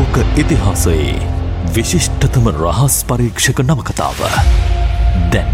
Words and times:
ලෝක 0.00 0.16
ඉතිහාසයේ 0.40 1.14
විශිෂ්ටතම 1.76 2.46
රහස් 2.52 2.94
පරීක්ෂක 3.08 3.58
නවකතාව. 3.62 4.20
දැන් 5.32 5.50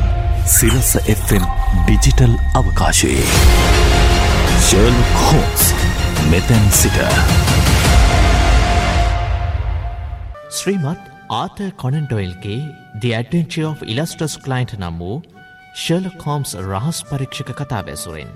සිරස 0.49 0.91
Fම් 1.15 1.47
ඩිජිටල් 1.79 2.34
අවකාශයේ. 2.61 3.25
ශර්ල් 4.67 4.99
කෝස් 5.17 5.65
මෙතැන් 6.31 6.69
සිට. 6.81 6.99
ශ්‍රීමත් 10.51 11.11
ආත 11.33 11.59
කොනන්ඩොයිල්ගේ 11.77 12.61
The 13.01 13.11
Adventure 13.21 13.67
of 13.71 13.83
Illustrious 13.85 14.37
Client 14.45 14.77
නම් 14.79 15.01
වූ 15.01 15.17
ශර්ල 15.77 16.07
කෝම්ස් 16.25 16.55
රහස් 16.63 17.03
පරීක්ෂක 17.11 17.51
කතා 17.63 17.83
බැසුරෙන් 17.89 18.31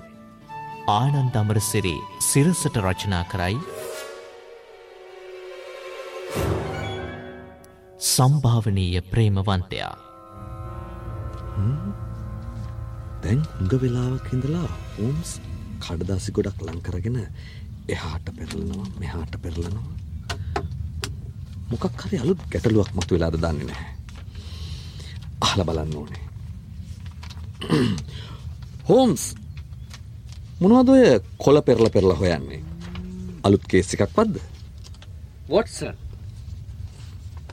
ආනන්ද 0.89 1.39
අමරසිරි 1.43 1.95
සිරසට 2.29 2.83
රචනා 2.85 3.23
කරයි 3.31 3.57
සම්භාවනීය 8.01 9.01
ප්‍රේමවන්තයා. 9.03 9.95
දැන් 13.23 13.41
හුඟ 13.49 13.75
වෙලාවක් 13.81 14.25
හිඳලා 14.31 14.69
හෝම්ස් 14.95 15.33
කඩදාසි 15.79 16.33
ගොඩක් 16.33 16.63
ලංකරගෙන 16.65 17.19
එහාට 17.87 18.33
පෙරලනවා 18.37 18.87
මෙහාට 18.99 19.37
පෙරලනවා. 19.43 19.85
මොකක් 21.69 22.01
හරි 22.01 22.17
අලුත් 22.17 22.41
ගැටලුවක් 22.51 22.91
මතු 22.95 23.15
වෙලාද 23.15 23.37
දන්නේ 23.37 23.69
නැහැ. 23.69 23.93
අහල 25.41 25.63
බලන්න 25.63 25.95
ඕනේ. 25.95 26.25
හෝම්ස් 28.89 29.23
මොනවද 30.59 30.89
ඔය 30.89 31.05
කොල 31.37 31.61
පෙරල 31.61 31.89
පෙරලා 31.89 32.17
හොයන්නේ? 32.17 32.63
අලුත් 33.43 33.63
කේස් 33.69 33.93
එකක් 33.93 34.09
වද්ද 34.11 34.47
වොට්සන් 35.49 36.00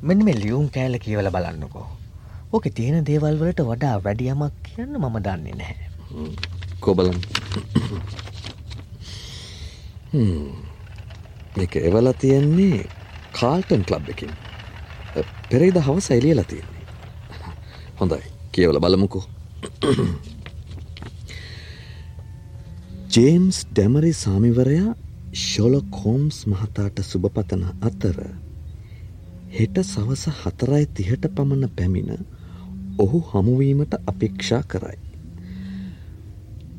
මෙන්න 0.02 0.25
මේ 0.25 0.34
ලියුම් 0.34 0.69
කෑල 0.70 0.98
කියවල 1.05 1.29
බලන්නකෝ. 1.37 1.87
ඕක 2.52 2.66
තියෙන 2.74 3.07
දේවල්වලට 3.07 3.60
වඩා 3.71 3.96
වැඩියමක් 4.05 4.55
කියන්න 4.66 4.95
මම 5.01 5.16
දන්නේ 5.27 5.57
නැහැ. 5.60 5.88
කොබලන් 6.80 7.16
මේක 11.59 11.77
එවල 11.77 12.13
තියෙන්නේ 12.23 12.87
කාල්ටන් 13.40 13.85
කලබ් 13.85 14.09
එකින්. 14.15 14.32
පෙරේද 15.51 15.77
හවස 15.87 16.10
එලියලා 16.10 16.45
තියෙන්නේ. 16.45 16.85
හොඳයි. 18.01 18.23
කියවල 18.52 18.80
බලමුකෝ. 18.80 19.24
ජේම්ස් 23.15 23.65
ඩැමරි 23.66 24.12
සාමිවරයා 24.24 24.90
ශොල 25.46 25.80
කෝම්ස් 25.90 26.37
මහතාට 26.46 26.99
සුභපතන 27.12 27.65
අතර 27.88 28.18
හෙට 29.59 29.78
සවස 29.82 30.24
හතරයි 30.40 30.87
තිහට 30.88 31.24
පමණ 31.37 31.70
පැමිණ 31.76 32.26
ඔහු 32.98 33.18
හමුවීමට 33.30 33.95
අපේක්ෂා 34.06 34.62
කරයි. 34.65 34.98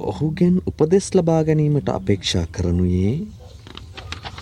ඔහුගෙන් 0.02 0.62
උපදෙස් 0.66 1.08
ලබා 1.16 1.42
ගැනීමට 1.44 1.90
අපේක්ෂා 1.90 2.46
කරනුයේ 2.52 3.16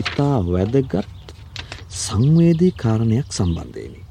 ඉතා 0.02 0.38
වැදගත් 0.48 1.34
සංවේදී 1.98 2.72
කාරණයක් 2.74 3.30
සම්බන්ධයනි. 3.32 4.02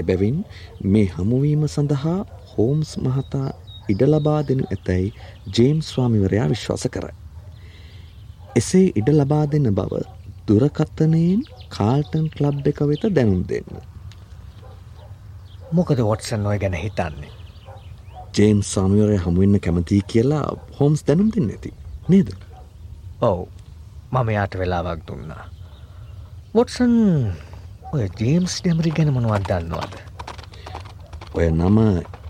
එබැවින් 0.00 0.38
මේ 0.86 1.06
හමුවීම 1.16 1.68
සඳහා 1.68 2.20
හෝම්ස් 2.50 2.96
මහතා 2.98 3.48
ඉඩ 3.88 4.08
ලබා 4.08 4.40
දෙනු 4.48 4.64
ඇතැයි 4.70 5.14
ජේම්ස් 5.54 5.86
ස්වාමිවරයා 5.88 6.48
විශ්වාස 6.48 6.88
කරයි. 6.90 7.16
එසේ 8.56 8.86
ඉඩ 8.94 9.08
ලබා 9.12 9.44
දෙන්න 9.46 9.74
බව 9.74 9.92
දුරකත්තනයෙන් 10.48 11.40
කාල්ටන් 11.76 12.26
කලබ් 12.36 12.66
එක 12.70 12.80
වෙත 12.90 13.04
දැනුම් 13.16 13.42
දෙන්න. 13.48 13.80
මොකද 15.72 15.98
වොටසන් 16.08 16.46
ඔය 16.46 16.58
ගැන 16.58 16.76
හිතන්නේ. 16.76 17.32
ජේම් 18.36 18.60
සාමිවරය 18.62 19.16
හමුවෙන්න 19.24 19.60
කැමතියි 19.60 20.02
කියලා 20.12 20.46
හෝම්ස් 20.78 21.06
දැනුම් 21.06 21.30
දෙන්න 21.34 21.50
ඇති 21.50 21.72
නේද. 22.08 22.34
ඔව් 23.20 23.38
මම 24.12 24.28
යාට 24.36 24.58
වෙලාවක් 24.60 25.00
දුන්නා. 25.08 25.44
වොටසන් 26.54 26.94
ඔය 27.92 28.04
ජේම්ස් 28.20 28.60
ඩැමරි 28.60 28.90
ගැන 28.90 29.14
මොනවත් 29.14 29.48
දන්නවාද. 29.48 29.94
ඔය 31.34 31.48
නම 31.50 31.78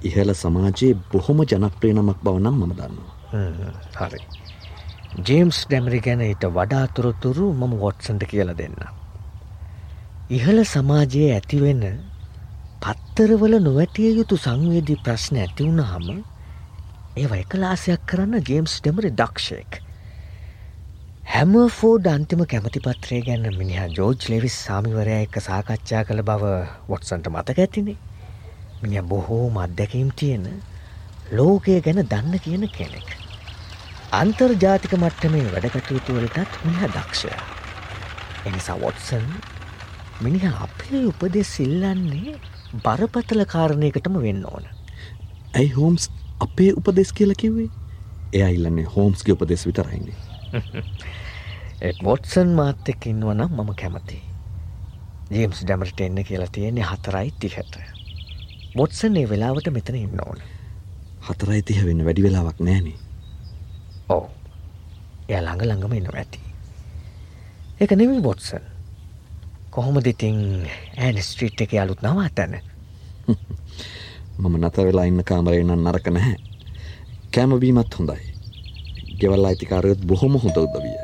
ඉහල 0.03 0.31
සමාජයේ 0.35 0.95
බොහොම 1.13 1.45
ජනප්‍රිය 1.45 1.93
නමක් 1.93 2.19
බව 2.25 2.37
නම් 2.39 2.57
මම 2.61 2.73
දන්නවා. 2.79 3.13
හරි. 4.01 4.21
ජේම්ස් 5.17 5.59
ඩැමරි 5.65 6.01
ගැන 6.01 6.23
ඊට 6.23 6.45
වඩාතුරතුරු 6.51 7.53
මම 7.53 7.75
වොට්සන්ට 7.79 8.25
කියල 8.27 8.51
දෙන්න. 8.53 8.75
ඉහළ 10.29 10.65
සමාජයේ 10.65 11.29
ඇතිවෙන්න 11.35 11.85
පත්තරවල 12.83 13.55
නොවැටිය 13.61 14.11
යුතු 14.13 14.37
සංවේදී 14.37 14.99
ප්‍රශ්න 14.99 15.39
ඇතිවුණහම 15.39 16.11
ඒ 17.17 17.29
එකලාසයක් 17.37 18.03
කරන්න 18.07 18.43
ජේම්ස් 18.43 18.81
ඩෙමරි 18.81 19.13
දක්ෂයෙක්. 19.13 19.81
හැම 21.27 21.55
ෆෝඩ 21.71 22.07
අන්තිම 22.09 22.43
කැමතිපත්‍රය 22.45 23.23
ගැන්න 23.23 23.47
මිනිහා 23.55 23.89
ජෝජ් 23.95 24.19
ලෙවිස් 24.29 24.57
සාමිවරය 24.65 25.15
එක්ක 25.21 25.39
සාකච්ඡා 25.41 26.05
කළ 26.05 26.23
බව 26.25 26.55
වොට්සන්ට 26.89 27.31
මතක 27.31 27.59
ඇතිනේ. 27.61 28.01
මිනිහ 28.83 29.03
බොහෝ 29.05 29.45
මත්දැකීම් 29.51 30.11
තියෙන 30.13 30.51
ලෝකය 31.33 31.81
ගැන 31.81 32.03
දන්න 32.05 32.41
කියන 32.41 32.69
කෙනෙක්. 32.71 33.24
අන්තර්ජාතික 34.15 34.93
මට්ටමේ 34.95 35.47
වැඩකටයුතුවලටත් 35.53 36.59
මිහ 36.65 36.83
දක්ෂය. 36.87 37.31
එනිසා 38.47 38.77
වොට්සන් 38.81 39.25
මිනිහ 40.21 40.45
අපේ 40.63 41.01
උපදෙස් 41.07 41.55
සිල්ලන්නේ 41.57 42.35
බරපතල 42.85 43.43
කාරණයකටම 43.47 44.19
වෙන්න 44.23 44.45
ඕන. 44.47 44.69
ඇයි 45.55 45.73
හෝම්ස් 45.73 46.11
අපේ 46.41 46.71
උපදෙස් 46.77 47.13
කියල 47.13 47.35
කිව්වේ 47.37 47.71
එය 48.35 48.55
ඉල්ලන්නේ 48.55 48.85
හෝම්ස්ගේ 48.97 49.35
උපදෙස් 49.35 49.67
විතරයින්නේ. 49.67 50.17
වොට්සන් 52.07 52.55
මාත්‍යක 52.59 53.07
ඉන්නවනම් 53.07 53.57
මම 53.57 53.73
කැමති. 53.77 54.21
ජේම්ස් 55.31 55.63
ඩැමට 55.63 56.01
එන්න 56.01 56.25
කියලා 56.25 56.53
තියෙන්නේ 56.53 56.85
හතරයි 56.85 57.33
තිහට. 57.41 57.81
බොට්සන් 58.77 59.17
ඒ 59.17 59.29
වෙලාවට 59.29 59.73
මෙතන 59.73 59.99
ඉන්න 59.99 60.23
ඕන. 60.27 60.39
හතරයි 61.29 61.63
තිහ 61.63 61.83
වෙන්න 61.87 62.05
වැඩි 62.05 62.27
වෙලාවක් 62.29 62.61
නෑනේ. 62.61 62.97
ඕ 64.09 64.31
එය 65.29 65.41
ළඟ 65.41 65.63
ළඟම 65.63 65.93
එන්න 65.93 66.11
ඇති. 66.13 66.41
එක 67.81 67.93
නෙමි 67.93 68.21
බොට්සන් 68.21 68.65
කොහොමද 69.71 70.07
ඉතින් 70.07 70.69
ඇන් 70.97 71.19
ස්ට්‍රීට් 71.19 71.61
එක 71.61 71.75
අලුත් 71.81 72.03
නවා 72.03 72.29
තැන 72.35 72.61
මම 74.39 74.57
නත 74.59 74.77
වෙලා 74.79 75.05
ඉන්න 75.05 75.25
කාමරයන්න 75.25 75.77
නරක 75.77 76.11
නැහැ. 76.11 76.37
කෑමබීමත් 77.31 77.95
හොඳයි. 77.99 78.35
ගෙවල් 79.19 79.45
අයිතිකාරයත් 79.45 80.03
බොහොම 80.03 80.37
හොඳ 80.37 80.57
උදවිය. 80.57 80.99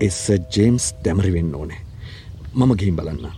එස්ස 0.00 0.30
ජේම්ස් 0.48 0.94
ඩැමරි 1.00 1.32
වෙන්න 1.32 1.54
ඕනේ. 1.54 1.80
මම 2.54 2.76
ගිහිම් 2.76 2.96
බලන්න. 2.96 3.32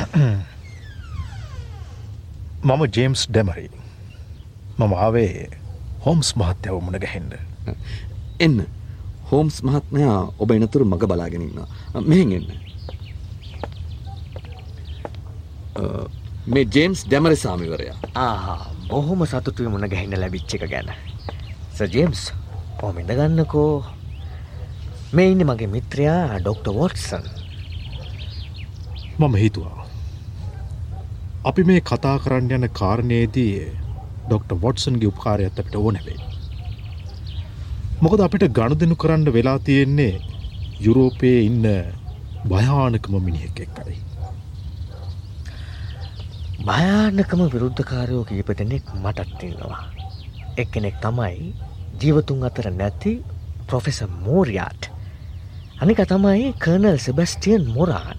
මම 2.68 2.82
ජේම්ස් 2.94 3.28
ඩැමරි 3.28 3.79
මම 4.80 4.92
ආවේ 5.04 5.32
හොම්ස් 6.06 6.28
මහත්‍යව 6.40 6.76
මුණ 6.86 6.98
ගැහෙන්ඩ 7.04 7.32
එන්න. 8.46 8.58
හෝම්ස් 9.30 9.56
මහත්මයා 9.66 10.18
ඔබ 10.42 10.50
එනතුරු 10.56 10.84
මඟ 10.86 11.06
බලාගෙනන්න 11.10 11.58
මෙහෙන් 12.10 12.32
එන්න. 12.38 12.48
මේ 16.52 16.66
ජේම්ස් 16.74 17.00
ඩැමරි 17.06 17.36
සාමිවරයා 17.44 17.98
ආහා 18.24 18.62
බොහොම 18.88 19.20
සතුතුය 19.32 19.68
මුණ 19.74 19.90
ගැහින්න 19.92 20.20
ලැබිච්ච 20.22 20.54
එක 20.56 20.64
ගැන. 20.72 20.88
සජේම්ස් 21.78 22.22
පොමිඳ 22.80 23.12
ගන්නකෝ. 23.18 23.74
මේ 25.14 25.28
ඉන්න 25.32 25.44
මගේ 25.50 25.70
මිත්‍රයා 25.74 26.40
ඩොක්ට 26.40 26.66
වොට්සන් 26.78 27.24
මම 29.20 29.34
හිතුවා. 29.42 29.86
අපි 31.48 31.62
මේ 31.68 31.80
කතා 31.90 32.16
කරන්න 32.24 32.52
යන 32.56 32.66
කාරණයේදී 32.80 33.54
ඩොක්ට 34.30 34.58
වොට්සන්ගේ 34.64 35.10
උපකාරයත් 35.12 35.60
අපිට 35.60 35.76
ඕනැවෙයි 35.76 36.20
මොකද 38.02 38.20
අපිට 38.24 38.44
ගණු 38.56 38.76
දෙනු 38.80 38.94
කරන්න 38.96 39.32
වෙලා 39.32 39.58
තියෙන්නේ 39.60 40.12
යුරෝපයේ 40.80 41.40
ඉන්න 41.44 41.66
භයානකම 42.44 43.14
මිනිහෙක් 43.20 43.60
එක්කයි. 43.60 43.96
භයානකම 46.64 47.40
විරුද්ධකාරයෝ 47.52 48.24
කීප 48.24 48.48
දෙනෙක් 48.58 48.84
මටත් 48.94 49.42
ඉන්නවා. 49.42 49.84
එක්කෙනෙක් 50.56 50.96
තමයි 51.04 51.52
ජීවතුන් 52.00 52.44
අතර 52.48 52.70
නැති 52.72 53.12
ප්‍රොෆෙස 53.66 54.00
මෝරයාට්. 54.24 54.88
අනික 55.80 56.00
තමයි 56.08 56.54
කර්නල් 56.58 56.98
සෙබස්ටියන් 56.98 57.68
මොරාන්. 57.68 58.18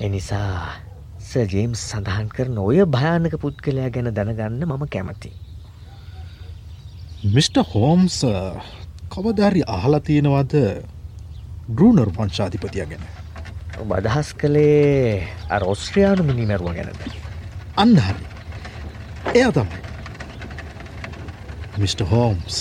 එනිසා 0.00 0.85
සජේම්ස් 1.26 1.80
සඳහන් 1.90 2.28
කරන 2.34 2.58
ඔය 2.58 2.78
භයානක 2.96 3.34
පුද්ගලයා 3.42 3.90
ගැන 3.90 4.10
දැනගන්න 4.14 4.64
මම 4.64 4.84
කැමති. 4.94 5.30
මිට. 7.26 7.56
හෝම්ස් 7.72 8.18
කවධාරි 9.10 9.62
අහලා 9.76 10.00
තියෙනවද 10.00 10.54
ගෘනර් 11.78 12.10
වංශාධිපතිය 12.18 12.86
ගැන 12.90 13.04
බදහස් 13.84 14.28
කළේ 14.34 15.28
අරෝස්ට්‍රයානු 15.50 16.22
මිනිමැරුව 16.22 16.72
ගැනද. 16.76 17.02
අන්නහරි 17.76 18.24
එයා 19.34 19.52
තමයි 19.52 19.80
මිට. 21.78 22.00
හෝම්ස් 22.12 22.56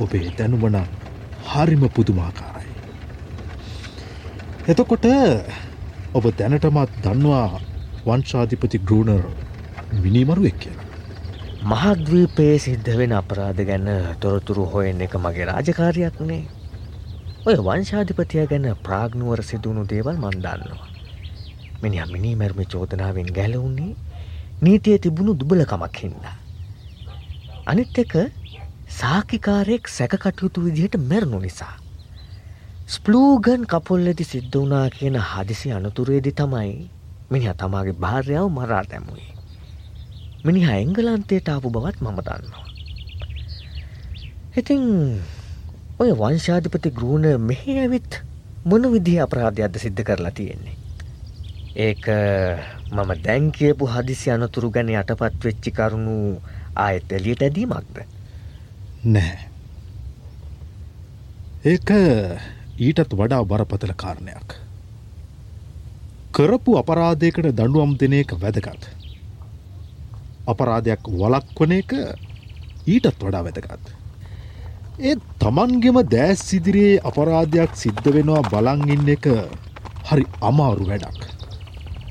ඔබේ 0.00 0.28
දැනුමන 0.38 0.78
හරිම 1.50 1.82
පුදුමාකාරයි. 1.96 2.74
එතකොට 4.68 5.06
ඔබ 6.10 6.24
දැනටමත් 6.38 6.94
දන්නවා 7.02 7.60
වංශාධිපති 8.06 8.78
ගෘනර් 8.88 9.24
මිනිමරුවෙක් 10.04 10.56
කියලා. 10.62 10.86
මහද්වීපයේ 11.62 12.56
සිද්ධ 12.64 12.90
වෙන 13.00 13.12
අපරාධ 13.18 13.60
ගැන 13.68 13.86
තොරතුරු 14.22 14.64
හොයෙන් 14.72 15.04
එක 15.06 15.14
මගේ 15.24 15.46
රාජකාරයක්නේ 15.50 16.40
ඔය 17.46 17.56
වංශාධිපතිය 17.66 18.46
ගැන 18.52 18.66
ප්‍රාග්නුවර 18.86 19.42
සිදුවුණු 19.42 19.84
දේවල් 19.92 20.16
මන්දන්නවා. 20.16 20.88
මිනි 21.82 22.02
මිනි 22.12 22.32
මැර්ම 22.34 22.62
චෝදනාවෙන් 22.72 23.30
ගැලවුන්නේ 23.38 23.94
නීතිය 24.62 24.98
තිබුණු 24.98 25.34
දුබලකමක් 25.34 26.00
හින්දා. 26.04 26.36
අනිත් 27.66 28.02
එක 28.04 28.16
සාකිකාරයෙක් 28.98 29.94
සැකකටයුතු 29.98 30.66
විදිහට 30.66 30.98
මැරණු 31.04 31.40
නිසා. 31.46 31.74
ස්පලූගන් 32.90 33.70
කපොල්ලෙදි 33.70 34.24
සිද්ධ 34.26 34.56
වනා 34.56 34.86
කියන 34.90 35.16
හදිසි 35.22 35.70
අනතුරේදි 35.70 36.32
තමයි 36.40 36.72
මිනිහ 37.30 37.52
තමාගේ 37.60 37.94
භාර්යාව 38.04 38.48
මරා 38.50 38.82
දැමුවේ. 38.90 39.30
මිනිහ 40.44 40.66
එංගලන්තයට 40.72 41.50
ආපු 41.52 41.70
බවත් 41.70 42.02
මම 42.02 42.18
දන්නවා. 42.18 42.66
ඉතිං 44.56 44.82
ඔය 46.00 46.10
වංශාධිපති 46.20 46.94
ගෘණ 46.98 47.46
මෙහි 47.46 47.78
ඇවිත් 47.78 48.20
මොන 48.64 48.90
විදිහ 48.92 49.18
අපරාධයක්ද 49.22 49.78
සිද්ධ 49.78 50.02
කරලා 50.02 50.34
තියෙන්නේ. 50.34 50.76
ඒක 51.78 52.04
මම 52.90 53.10
දැන් 53.24 53.52
කියපු 53.52 53.86
හදිසි 53.86 54.30
අනතුරු 54.30 54.74
ගැන 54.74 54.90
යටපත් 54.90 55.44
වෙච්චි 55.44 55.70
කරුණු 55.72 56.16
ආයෙත් 56.76 57.12
එලියට 57.12 57.42
ඇදීමක්ද. 57.42 58.06
නැහැ. 59.04 59.46
ඒක 61.64 61.90
ඊටත් 62.80 63.14
වඩා 63.20 63.44
බරපතල 63.44 63.92
කාරණයක්. 64.02 64.56
කරපු 66.32 66.76
අපරාධයකට 66.80 67.48
දඩුවම් 67.52 67.92
දෙන 68.00 68.12
එක 68.18 68.32
වැදගත්. 68.42 68.84
අපරාධයක් 70.52 71.02
වලක්වන 71.20 71.72
එක 71.78 71.90
ඊටත් 72.86 73.18
වඩා 73.24 73.42
වැදගත්. 73.46 73.90
ඒ 75.00 75.16
තමන්ගෙම 75.42 75.98
දෑස් 76.14 76.44
සිදිරයේ 76.48 77.02
අපරාධයක් 77.10 77.76
සිද්ධ 77.82 78.08
වෙනවා 78.14 78.42
බලංඉන්න 78.52 79.12
එක 79.16 79.28
හරි 80.08 80.24
අමාරු 80.50 80.88
වැඩක්. 80.90 81.20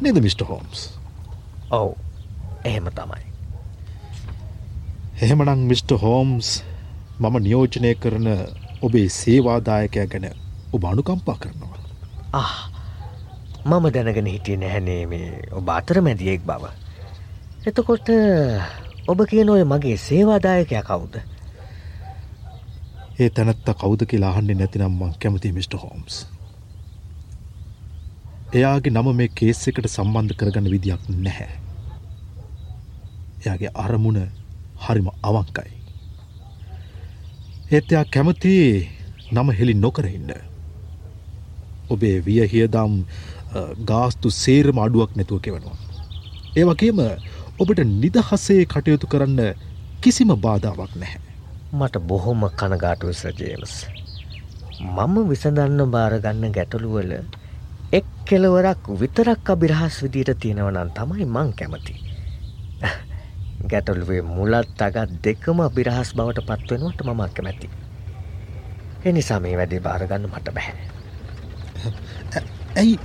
නද 0.02 0.22
මිට. 0.26 0.42
හෝම්ස් 0.50 0.84
ඔවු 1.72 1.96
එහෙම 2.66 2.92
තමයි. 3.00 3.24
එහෙමනං 5.22 5.66
මිට. 5.72 5.96
හෝම්ස් 6.04 6.52
මම 7.20 7.36
නියෝජනය 7.48 7.96
කරන 7.96 8.30
ඔබේ 8.82 9.10
සේවාදායකය 9.18 10.06
ගැන 10.14 10.30
ඔබ 10.74 10.84
අනුකම්පා 10.86 11.38
කරනවා. 11.42 11.80
මම 13.66 13.86
දැනගෙන 13.94 14.26
හිටිය 14.26 14.58
නැහැනේ 14.58 15.06
මේ 15.06 15.42
ඔබ 15.52 15.70
අතර 15.70 16.02
මැදියෙක් 16.02 16.42
බව. 16.50 16.64
එතකොට 17.68 18.10
ඔබ 19.08 19.20
කියන 19.30 19.50
ඔය 19.50 19.64
මගේ 19.64 19.98
සේවාදායකය 19.98 20.82
කවුද. 20.90 21.16
ඒ 23.20 23.30
තැනත්ත 23.30 23.70
කෞද 23.82 24.02
කියලා 24.10 24.30
අහන්නේ 24.34 24.56
නැතිනම් 24.56 24.94
මං 25.00 25.14
කැමති 25.22 25.52
මිට. 25.52 25.74
හෝම්ස්. 25.74 26.16
එයාගේ 28.58 28.94
නම 28.94 29.10
මේ 29.16 29.28
කේස් 29.40 29.68
එකට 29.68 29.90
සම්බන්ධ 29.96 30.38
කරගන්න 30.40 30.72
විදියක් 30.74 31.04
නැහැ. 31.10 31.50
එයාගේ 33.42 33.72
අරමුණ 33.84 34.22
හරිම 34.86 35.10
අවංකයි. 35.24 35.72
ඒත් 37.72 37.92
එයා 37.92 38.06
කැමති 38.14 38.54
නම 39.32 39.52
හෙළි 39.58 39.74
නොකරඉන්න. 39.74 40.49
ඔබේ 41.90 42.18
වියහියදම් 42.22 42.94
ගාස්තු 43.84 44.30
සේරම 44.34 44.78
අඩුවක් 44.80 45.16
නැතුව 45.16 45.42
කෙවනවා. 45.42 45.78
ඒ 46.56 46.66
වගේම 46.66 47.00
ඔබට 47.58 47.80
නිදහසේ 47.96 48.62
කටයුතු 48.66 49.08
කරන්න 49.08 49.42
කිසිම 50.02 50.32
බාධාවක් 50.38 50.94
නැහැ. 50.96 51.22
මට 51.72 51.96
බොහොම 52.02 52.42
කනගාටුවස 52.52 53.24
ජේමස්. 53.34 53.74
මම 54.80 55.16
විසඳන්න 55.30 55.82
භාරගන්න 55.88 56.52
ගැටලුවල 56.52 57.12
එක් 57.92 58.06
කෙලවරක් 58.26 58.84
විතරක් 58.96 59.50
අභිරහස් 59.50 59.96
විදියට 60.04 60.40
තියෙනවනන් 60.40 60.92
තමයි 60.92 61.26
මං 61.28 61.54
කැමති. 61.54 61.94
ගැටලුවේ 63.68 64.22
මුලත් 64.24 64.82
අගත් 64.82 65.12
දෙකම 65.24 65.60
අභිරහස් 65.62 66.14
බවට 66.14 66.48
පත්වෙනුවට 66.48 67.04
මමක් 67.04 67.34
කැමැති. 67.34 67.70
එනිසා 69.06 69.40
මේ 69.40 69.58
වැඩේ 69.58 69.82
භාරගන්න 69.82 70.28
මට 70.28 70.54
බැහැ. 70.54 70.99
ඇයි 72.76 73.00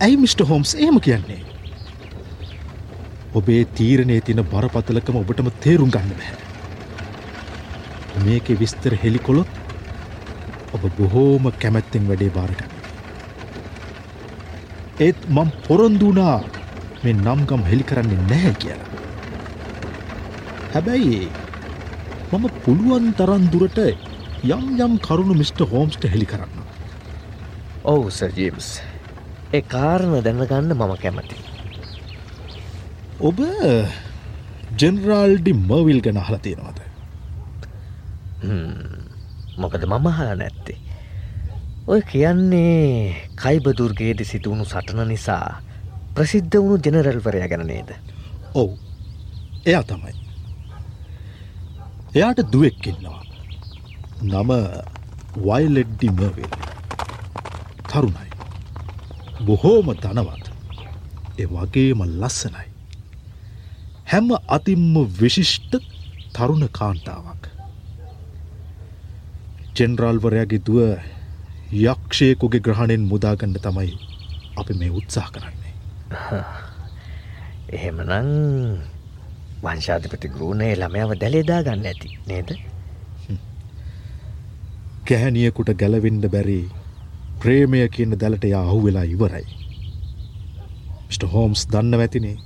ඇයි 0.00 0.16
මිට. 0.16 0.40
හෝම්ස් 0.50 0.74
එහෙම 0.74 1.00
කියන්නේ. 1.00 1.40
ඔබේ 3.34 3.64
තීරණය 3.78 4.20
තින 4.20 4.42
බරපතලකම 4.52 5.16
ඔබටම 5.22 5.50
තේරුම් 5.64 5.90
ගන්න 5.90 6.14
බැහැ. 6.18 6.38
මේක 8.26 8.48
විස්තර 8.60 8.94
හෙළිකොළොත් 9.02 9.52
ඔබ 10.74 10.82
බොහෝම 10.98 11.50
කැමැත්තෙන් 11.62 12.08
වැඩේ 12.08 12.30
භාරගන්න. 12.36 12.72
ඒත් 15.00 15.20
මං 15.36 15.52
පොරොන්දුනා 15.66 16.38
මේ 17.02 17.14
නම්ගම් 17.14 17.62
හෙළි 17.70 17.84
කරන්නේ 17.90 18.24
නැහැ 18.30 18.54
කියලා. 18.62 18.90
හැබැයි 20.74 21.20
මම 22.32 22.44
පුළුවන් 22.64 23.06
තරන් 23.18 23.46
දුරට 23.52 23.78
යම් 24.50 24.66
යම් 24.84 24.98
කරුණු 25.06 25.34
මිට. 25.34 25.60
හෝම්ස්ට 25.72 26.04
හෙළි 26.12 26.26
කරන්න. 26.32 26.59
ඔවු 27.84 28.10
සජීම්ස් 28.10 28.68
ඒ 29.52 29.60
කාරණ 29.62 30.20
දැනගන්න 30.24 30.74
මම 30.74 30.92
කැමති. 31.02 31.36
ඔබ 33.20 33.38
ජෙනරාල්ඩි 34.80 35.52
මර්විල් 35.52 36.00
ගැන 36.04 36.18
අහලා 36.22 36.38
තියෙනවද. 36.38 36.80
මොකද 39.56 39.82
මම 39.86 40.06
හලා 40.18 40.34
නැත්තේ. 40.34 40.78
ඔය 41.86 42.02
කියන්නේ 42.02 43.16
කයිබදුර්ගේද 43.42 44.20
සිදුවුණු 44.24 44.64
සටන 44.64 45.08
නිසා 45.08 45.62
ප්‍රසිද්ධ 46.14 46.56
වුණු 46.58 46.76
ජෙනරල්වරය 46.84 47.48
ගැන 47.48 47.66
නේද. 47.66 47.94
ඔවු 48.54 48.76
එයා 49.66 49.82
තමයි. 49.82 50.14
එයාට 52.14 52.44
දුවෙක්කින්නවා. 52.52 53.22
නම 54.22 54.50
වයිලෙඩ්ඩි 55.48 56.12
මර්විල් 56.12 56.52
තරුණයි. 57.90 58.28
බොහෝම 59.46 59.88
ධනවත් 59.96 60.46
එ 61.38 61.44
වගේම 61.46 62.00
ලස්සනයි. 62.14 62.66
හැම 64.06 64.28
අතිම්ම 64.48 64.94
විශිෂ්ට 65.20 65.72
තරුණ 66.34 66.64
කාන්තාවක්. 66.70 67.42
ජෙනරාල්වරයාගේ 69.76 70.62
දුව 70.66 70.78
යක්ෂයකුගේ 71.84 72.60
ග්‍රහණයෙන් 72.60 73.04
මුදාගන්න 73.06 73.54
තමයි 73.58 73.92
අපි 74.56 74.74
මේ 74.74 74.90
උත්සාහ 74.92 75.28
කරන්නේ. 75.30 75.74
එහෙමනං 77.76 78.28
වංශාධිපති 79.62 80.28
ගෘණයේ 80.28 80.74
ළමයාව 80.76 81.14
දැලේදා 81.22 81.62
ගන්න 81.62 81.86
ඇති 81.86 82.18
නේද. 82.26 82.50
ගැහැනියකුට 85.06 85.70
ගැලවෙන්ඩ 85.74 86.26
බැරි 86.28 86.60
ප්‍රේමය 87.40 87.88
කියන 87.88 88.12
දැලට 88.20 88.44
යා 88.44 88.62
අහු 88.62 88.78
වෙලා 88.84 89.06
ඉවරයි. 89.14 89.46
මිට. 91.08 91.22
හෝම්ස් 91.32 91.62
දන්න 91.68 92.00
ඇතිනේ 92.00 92.36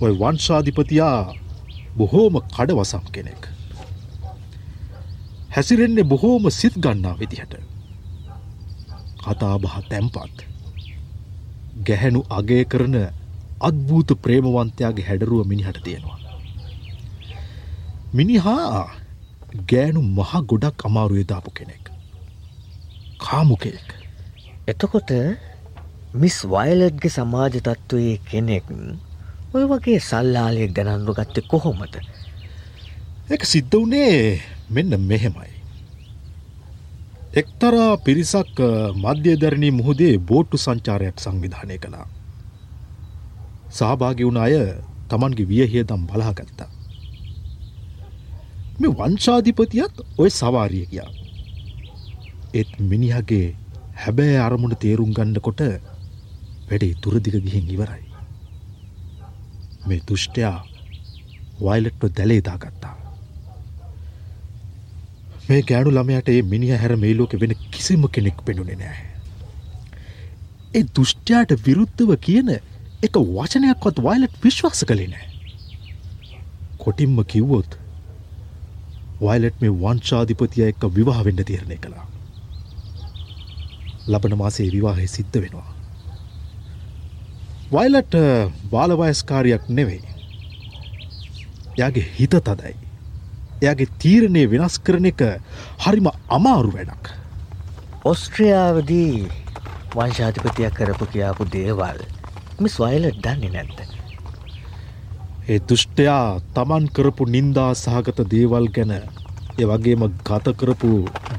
ඔය 0.00 0.12
වංශාධිපතියා 0.20 1.34
බොහෝම 1.96 2.34
කඩවසම් 2.54 3.04
කෙනෙක්. 3.12 3.42
හැසිරෙන්නේ 5.56 6.04
බොහෝම 6.04 6.50
සිත් 6.50 6.74
ගන්නා 6.78 7.18
විදිහට. 7.18 7.54
කතාබහ 9.24 9.76
තැම්පත්. 9.90 10.36
ගැහැනු 11.86 12.20
අගේ 12.30 12.64
කරන 12.64 12.96
අත්භූත 13.60 14.10
ප්‍රේමවන්තයාගේ 14.22 15.06
හැඩරුව 15.08 15.46
මිනිහට 15.46 15.78
තියෙනවා. 15.84 16.18
මිනිහා 18.14 18.84
ගෑනු 19.70 20.00
මහ 20.02 20.32
ගොඩක් 20.50 20.86
අමාරුවේදාපු 20.86 21.50
කෙනෙක්. 21.50 21.79
කාමුකෙක්. 23.20 23.86
එතකොට 24.66 25.10
මිස් 26.14 26.36
වයිලට්ගේ 26.44 27.10
සමාජ 27.10 27.54
තත්ත්වයේ 27.56 28.16
කෙනෙක් 28.24 28.66
ඔය 29.54 29.64
වගේ 29.64 30.00
සල්ලාලයක් 30.00 30.72
ගැනන්රු 30.72 31.12
ගත්තේ 31.14 31.48
කොහොමද. 31.50 31.94
එක 33.30 33.42
සිද්ධ 33.44 33.76
වනේ 33.76 34.40
මෙන්න 34.68 34.92
මෙහෙමයි. 35.02 35.52
එක්තරා 37.32 37.96
පිරිසක් 37.96 38.58
මධ්‍යධරණී 38.96 39.70
මුහුදේ 39.70 40.14
බෝට්ටු 40.20 40.56
සංචාරයක් 40.56 41.16
සංවිධානය 41.16 41.78
කළා. 41.78 42.06
සහභාගි 43.70 44.26
වුණ 44.26 44.38
අය 44.38 44.54
තමන්ගේ 45.08 45.48
වියහියදම් 45.48 46.02
බලාගත්තා. 46.06 46.70
මේ 48.80 48.94
වංශාධිපතියත් 48.98 49.94
ඔය 50.18 50.30
සවාරිය 50.30 50.86
කියා. 50.86 51.10
ඒත් 52.54 52.70
මිනිහගේ 52.90 53.56
හැබෑ 54.04 54.38
අරමුණ 54.44 54.80
තේරුම් 54.84 55.10
ගන්නකොට 55.16 55.60
වැඩේ 56.68 56.94
තුරදිග 57.02 57.36
ගිහින් 57.44 57.70
ඉවරයි. 57.74 58.02
මේ 59.86 60.00
දුෂ්ටයා 60.08 60.56
වයිලට්ව 61.60 62.08
දැලේදා 62.16 62.56
ගත්තා. 62.64 62.96
මේ 65.48 65.60
ගෑනු 65.62 65.94
ළමයට 65.94 66.32
ඒ 66.34 66.42
මිනිහ 66.50 66.72
හැර 66.82 66.96
මේ 66.96 67.14
ලෝක 67.14 67.38
වෙන 67.44 67.54
කිසිම 67.70 68.08
කෙනෙක් 68.08 68.42
පෙනුනේ 68.44 68.78
නෑ. 68.82 68.98
ඒ 70.74 70.84
දුෂ්ටයාට 70.96 71.56
විරුද්ධව 71.66 72.14
කියන 72.26 72.54
එක 73.06 73.14
වචනයක්වත් 73.30 74.04
වයිලට් 74.08 74.42
විශ්වාස 74.44 74.84
කළේ 74.84 75.10
නෑ. 75.14 75.26
කොටිම්ම 76.78 77.18
කිව්වොත් 77.32 77.78
වයිලට් 79.22 79.60
මේ 79.62 79.76
වංශාධිපතිය 79.82 80.70
එක්ක 80.70 80.94
විවාහවෙන්න 80.96 81.44
තීරණය 81.50 81.84
කළා. 81.86 82.09
ලබන 84.12 84.36
මාසේ 84.42 84.68
විවාහය 84.74 85.06
සිද්ධ 85.08 85.38
වෙනවා. 85.42 85.68
වයිලට 87.72 88.14
බාලවයස්කාරයක් 88.72 89.68
නෙවෙයි. 89.68 90.02
යාගේ 91.80 92.06
හිත 92.18 92.34
තදයි. 92.46 92.74
එයාගේ 93.62 93.92
තීරණය 93.98 94.42
වෙනස් 94.52 94.78
කරන 94.80 95.06
එක 95.12 95.22
හරිම 95.84 96.08
අමාරු 96.36 96.72
වැඩක්. 96.76 97.04
ඔස්ට්‍රියාවදී 98.04 99.28
වංශාධිපතියක් 99.94 100.74
කරපු 100.78 101.06
කියාපු 101.12 101.46
දේවල් 101.54 101.98
මිස් 102.60 102.74
වයිලට් 102.82 103.22
දන්නේ 103.24 103.52
නැත්ත. 103.54 103.80
ඒ 105.48 105.58
දුෂ්ටයා 105.68 106.40
තමන් 106.54 106.86
කරපු 106.96 107.24
නින්දා 107.34 107.72
සහගත 107.74 108.28
දේවල් 108.34 108.66
ගැන 108.76 108.92
ඒ 108.96 109.66
වගේම 109.70 110.02
ගත 110.28 110.56
කරපු 110.60 110.90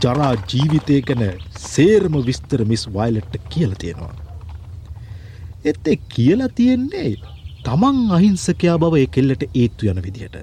ජරා 0.02 0.32
ජීවිතය 0.46 0.98
ගැන 1.02 1.24
සේරම 1.64 2.16
විස්තර 2.28 2.64
මිස් 2.66 2.84
වයිලට්ට 2.90 3.50
කියල 3.50 3.74
තියෙනවා. 3.76 4.16
එත් 5.66 5.88
එ 5.88 5.96
කියලා 6.14 6.50
තියෙන්නේ 6.56 7.12
තමන් 7.66 8.00
අහිංසකයා 8.12 8.78
බව 8.78 9.02
ඒ 9.02 9.10
කෙල්ලට 9.10 9.44
ඒත්තු 9.54 9.92
යන 9.92 10.02
විදිහට. 10.04 10.38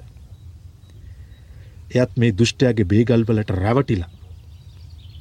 එයත් 1.91 2.11
මේ 2.17 2.31
දුෂ්ටයාගේ 2.33 2.89
බේගල්වලට 2.93 3.55
රැවටිලා. 3.57 4.11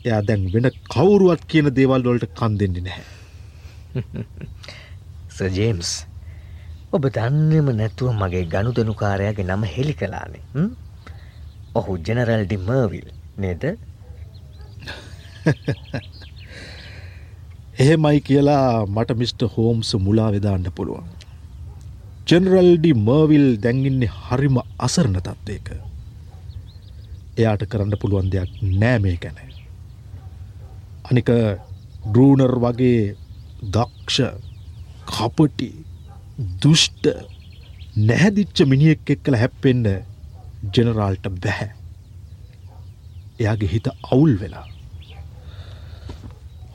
එයා 0.05 0.23
දැන් 0.23 0.45
වෙන 0.53 0.71
කවුරුවත් 0.89 1.43
කියන 1.47 1.73
දේවල් 1.75 2.05
වලට 2.05 2.35
කන් 2.35 2.61
දෙන්නේ 2.61 2.85
නැහැ. 2.85 3.07
සජේම්ස් 5.37 5.91
ඔබ 6.91 7.05
දන්නෙම 7.11 7.69
නැතුව 7.77 8.15
මගේ 8.15 8.45
ගනුදනුකාරයාගේ 8.47 9.47
නම 9.47 9.65
හෙළි 9.73 9.95
කලානේ 9.95 10.67
ඔහු 11.75 11.97
ජෙනරල්ඩි 12.07 12.57
මර්විල් 12.61 13.09
නේද 13.39 13.65
එහෙමයි 17.83 18.21
කියලා 18.21 18.87
මට 18.87 19.17
මිස්ට 19.17 19.43
හෝම්ස් 19.57 19.95
මුලා 19.99 20.33
වෙදාන්න 20.33 20.67
පුළුවන්. 20.75 21.05
ජෙනරල්ඩි 22.29 22.95
මර්විල් 22.97 23.57
දැන්ගින්නේ 23.63 24.11
හරිම 24.25 24.59
අසරණ 24.79 25.21
තත්වයක. 25.21 25.69
එයාට 27.39 27.63
කරන්න 27.71 27.95
පුළුවන් 28.03 28.31
දෙයක් 28.33 28.51
නෑ 28.83 28.99
මේ 28.99 29.17
ගැන. 29.17 29.39
අනික 31.05 31.31
ඩරූනර් 32.05 32.55
වගේ 32.65 33.17
දක්ෂ 33.75 34.19
කපටි 35.09 35.71
දුෂ්ට 36.63 37.05
නැහැදිච්ච 38.01 38.59
මිනිියෙක් 38.73 39.11
එක්කල 39.11 39.37
හැප්පෙන්න 39.37 39.87
ජෙනරාල්ට 40.75 41.29
බැහැ. 41.43 41.71
එයාගේ 43.41 43.69
හිත 43.69 43.89
අවුල් 44.13 44.41
වෙලා. 44.41 44.78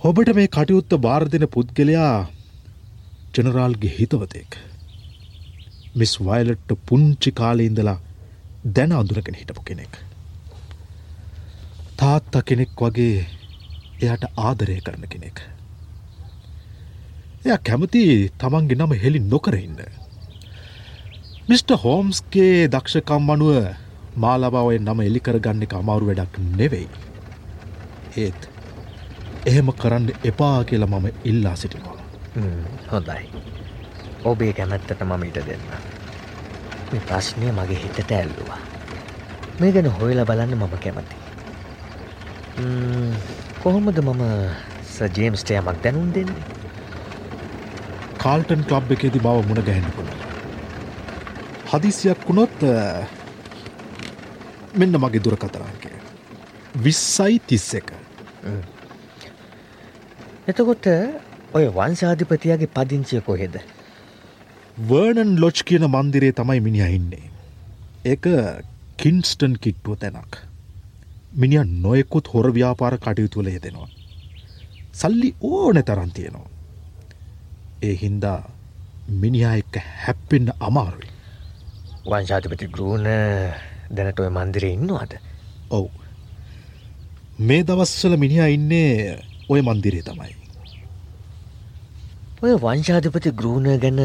ඔබට 0.03 0.29
මේ 0.35 0.47
කටයුත්ත 0.47 0.93
භාරදින 1.03 1.43
පුද්ගලයා 1.47 2.15
ජනරාල්ගේ 3.35 3.91
හිතවතෙක්. 3.99 4.57
මිස් 5.95 6.15
වයිලට්ට 6.19 6.73
පුංචි 6.89 7.31
කාලඉඳලා 7.31 7.95
දැන 8.75 8.91
අඳුරගෙන 8.91 9.39
හිටපු 9.39 9.63
කෙනෙක්. 9.65 9.93
තාත්ත 11.97 12.35
කෙනෙක් 12.45 12.75
වගේ 12.77 13.23
එයට 14.01 14.27
ආදරය 14.37 14.77
කරන 14.81 15.07
කෙනෙක්. 15.07 15.39
එය 17.45 17.57
කැමති 17.63 18.05
තමන්ගේ 18.37 18.79
නම 18.79 18.99
හෙළි 19.03 19.25
නොකරඉන්න. 19.25 19.79
මිට. 21.49 21.69
හෝම්ස්ගේ 21.83 22.67
දක්ෂකම් 22.67 23.35
අනුව 23.35 23.55
මාලබාවය 24.17 24.79
නම 24.79 24.99
එලිකර 25.01 25.39
ගන්න 25.39 25.63
එක 25.63 25.77
අමාරු 25.79 26.11
වැඩක් 26.11 26.41
නෙවෙයි. 26.57 26.89
ඒත් 28.17 28.52
එහෙම 29.51 29.69
කරන්න 29.81 30.05
එපා 30.29 30.57
කියලා 30.69 30.87
මම 30.91 31.07
ඉල්ලා 31.31 31.55
සිටිනවා. 31.61 31.97
හොඳයි. 32.91 33.23
ඔබේ 34.31 34.53
කැමැත්තට 34.59 35.01
මම 35.07 35.23
ඉට 35.29 35.39
දෙන්න. 35.47 35.65
මේ 36.91 37.01
ප්‍රශ්නය 37.09 37.51
මගේ 37.57 37.79
හිතට 37.83 38.11
ඇල්ලුවා. 38.19 38.61
මේ 39.59 39.71
ගැන 39.77 39.89
හොයලා 39.99 40.25
බලන්න 40.29 40.55
මම 40.59 40.75
කැමති. 40.85 41.15
කොහොමද 43.63 43.99
මම 44.05 44.23
සජේම්ස්ටයමක් 44.95 45.83
දැනුම් 45.83 46.09
දෙන්නේ. 46.17 46.43
කාල්ටන් 48.23 48.63
කලබ් 48.69 48.91
එකේති 48.97 49.19
බව 49.25 49.47
මුණ 49.49 49.65
ගැහෙනකුණ. 49.69 50.11
හදිසියක් 51.71 52.29
වුණොත් 52.29 52.63
මෙන්න 54.81 55.01
මගේ 55.05 55.23
දුරකතරංකය. 55.25 55.91
විස්සයි 56.85 57.41
තිස්ස 57.51 57.73
එක. 57.81 57.91
එතකොට 60.47 60.87
ඔය 61.53 61.65
වංශාධිපතියාගේ 61.77 62.73
පදිංචිය 62.75 63.21
කොහෙද. 63.21 63.55
වර්නන් 64.89 65.31
ලොච් 65.39 65.63
කියන 65.63 65.85
මන්දිරේ 65.87 66.31
තමයි 66.31 66.59
මිනිහ 66.59 66.89
ඉන්නේ. 66.95 67.29
ඒක 68.05 68.27
කින්ස්ටන් 68.97 69.55
කිට්ටුව 69.63 69.95
තැනක්. 69.95 70.35
මිනිිය 71.33 71.63
නොයෙකුත් 71.85 72.27
හොර 72.33 72.51
ව්‍යාපාර 72.51 72.97
කටයුතුවල 72.97 73.47
යෙදෙනවා. 73.47 73.89
සල්ලි 74.93 75.35
ඕන 75.41 75.83
තරන් 75.83 76.11
තියෙනවා. 76.11 76.49
ඒ 77.83 77.95
හින්දා 78.03 78.39
මිනිහා 79.23 79.55
එක්ක 79.55 79.75
හැප්පෙන්න්න 80.05 80.55
අමාරුයි. 80.59 81.11
වංශාධිපති 82.05 82.67
ගෘණ 82.67 83.07
දැනට 83.91 84.19
ඔය 84.19 84.29
මන්දිර 84.29 84.65
ඉන්නවාද. 84.65 85.13
ඔවු. 85.71 85.91
මේ 87.39 87.63
දවස්වල 87.63 88.17
මිනිහා 88.17 88.47
ඉන්නේ 88.47 89.23
ඔය 89.53 89.61
මන්දිරේ 89.61 90.03
තමයි. 90.07 90.33
ඔය 92.43 92.53
වංශාධිපති 92.63 93.31
ගෘණ 93.39 93.79
ගැන 93.83 94.01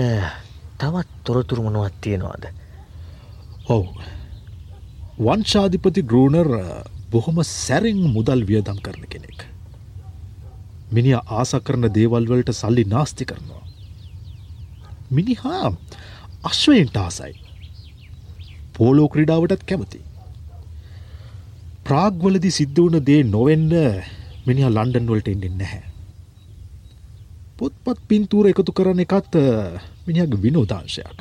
තවත් 0.80 1.08
තොරතුරු 1.24 1.62
මොනවත් 1.62 2.00
තියෙනවාද. 2.00 2.44
ඔවු. 3.68 3.88
වංශාධිපති 5.18 6.02
ගෘණර් 6.02 6.50
බොහොම 7.10 7.38
සැරෙන් 7.44 8.02
මුදල් 8.16 8.44
වියදම් 8.50 8.78
කරන 8.80 9.06
කෙනෙක්. 9.12 9.40
මිනි 10.92 11.14
ආස 11.38 11.52
කරන 11.66 11.88
දේවල්වලට 11.96 12.52
සල්ලි 12.52 12.84
නාස්ති 12.84 13.24
කරනවා. 13.24 13.64
මිනිහා 15.10 15.72
අශ්වයෙන්ට 16.42 16.96
ආසයි. 16.96 17.34
පෝලෝ 18.74 19.08
ක්‍රඩාවටත් 19.08 19.64
කැමති. 19.64 20.00
ප්‍රාග්වලදි 21.84 22.50
සිද්ධ 22.50 22.80
වුණ 22.80 23.04
දේ 23.04 23.22
නොවෙන්න 23.24 23.74
මිනිහ 24.48 24.68
ලන්ඩන් 24.68 25.08
වලට 25.08 25.28
එන්නෙන් 25.28 25.58
නැහැ. 25.58 25.84
පොත්පත් 27.58 27.98
පින්තූර 28.08 28.46
එකතු 28.50 28.72
කරන 28.72 29.04
එකත් 29.04 29.34
මිනිහග 30.06 30.32
විනෝදාංශයක්. 30.42 31.18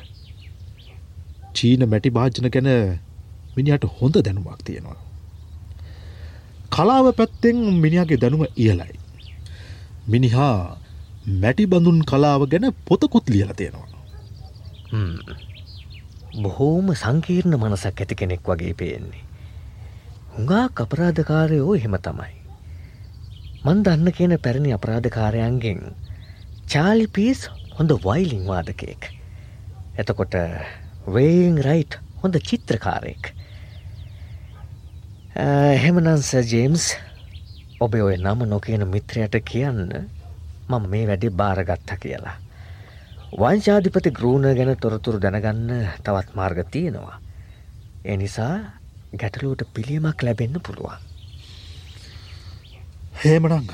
චීන 1.53 1.83
මැටි 1.85 2.09
භාජන 2.11 2.49
ගැන 2.49 2.69
මිනිහට 3.55 3.85
හොඳ 3.97 4.15
දැනුමක් 4.19 4.61
තියෙනවා. 4.63 4.99
කලාව 6.69 7.05
පැත්තෙන් 7.13 7.57
මිනිහගේ 7.77 8.17
දැනුම 8.17 8.43
ඉහලයි. 8.57 8.95
මිනිහා 10.07 10.77
මැටි 11.35 11.65
බඳුන් 11.65 11.99
කලාව 12.05 12.41
ගැන 12.47 12.71
පොතකුත් 12.85 13.29
ලියල 13.29 13.51
තියෙනවා. 13.53 13.87
බොහෝම 16.37 16.93
සංකීර්ණ 16.95 17.57
මනසක් 17.57 17.97
ඇති 17.97 18.15
කෙනෙක් 18.15 18.43
වගේ 18.45 18.73
පේන්නේ. 18.73 19.23
හුඟා 20.31 20.65
අපරාධකාරයෝ 20.77 21.75
එහෙම 21.75 21.97
තමයි. 21.99 22.36
මන් 23.67 23.81
දන්න 23.83 24.11
කියන 24.15 24.33
පැරණි 24.39 24.69
අපරාධකාරයන්ගෙන් 24.71 25.79
චාලි 26.71 27.07
පිස් 27.15 27.39
හොඳ 27.77 27.91
වයිලිං 28.03 28.45
වාදකයෙක්. 28.47 29.07
එතකොට 29.99 30.35
වේන් 31.15 31.57
රයිට් 31.65 31.97
හොඳ 32.21 32.37
චිත්‍රකාරයෙක්. 32.49 33.33
එහෙමනන්ස 35.43 36.29
ජේම්ස් 36.51 36.85
ඔබ 37.79 37.97
ඔය 37.99 38.15
නම 38.15 38.45
නොකයන 38.53 38.87
මිත්‍රයට 38.87 39.35
කියන්න 39.43 39.91
මම 40.69 40.87
මේ 40.93 41.03
වැඩි 41.11 41.33
භාරගත්ත 41.41 41.91
කියලා. 41.99 42.37
වංශාධිපති 43.33 44.15
ග්‍රූණ 44.21 44.47
ගැන 44.55 44.73
තොරතුරු 44.77 45.19
දැනගන්න 45.19 45.75
තවත් 46.05 46.39
මාර්ග 46.39 46.63
තියෙනවා. 46.71 47.19
ඒ 48.05 48.17
නිසා 48.17 48.55
ගැටලුවට 49.19 49.67
පිළියමක් 49.73 50.23
ලැබෙන්න 50.23 50.63
පුළුවන්. 50.63 51.06
හේමනං 53.17 53.69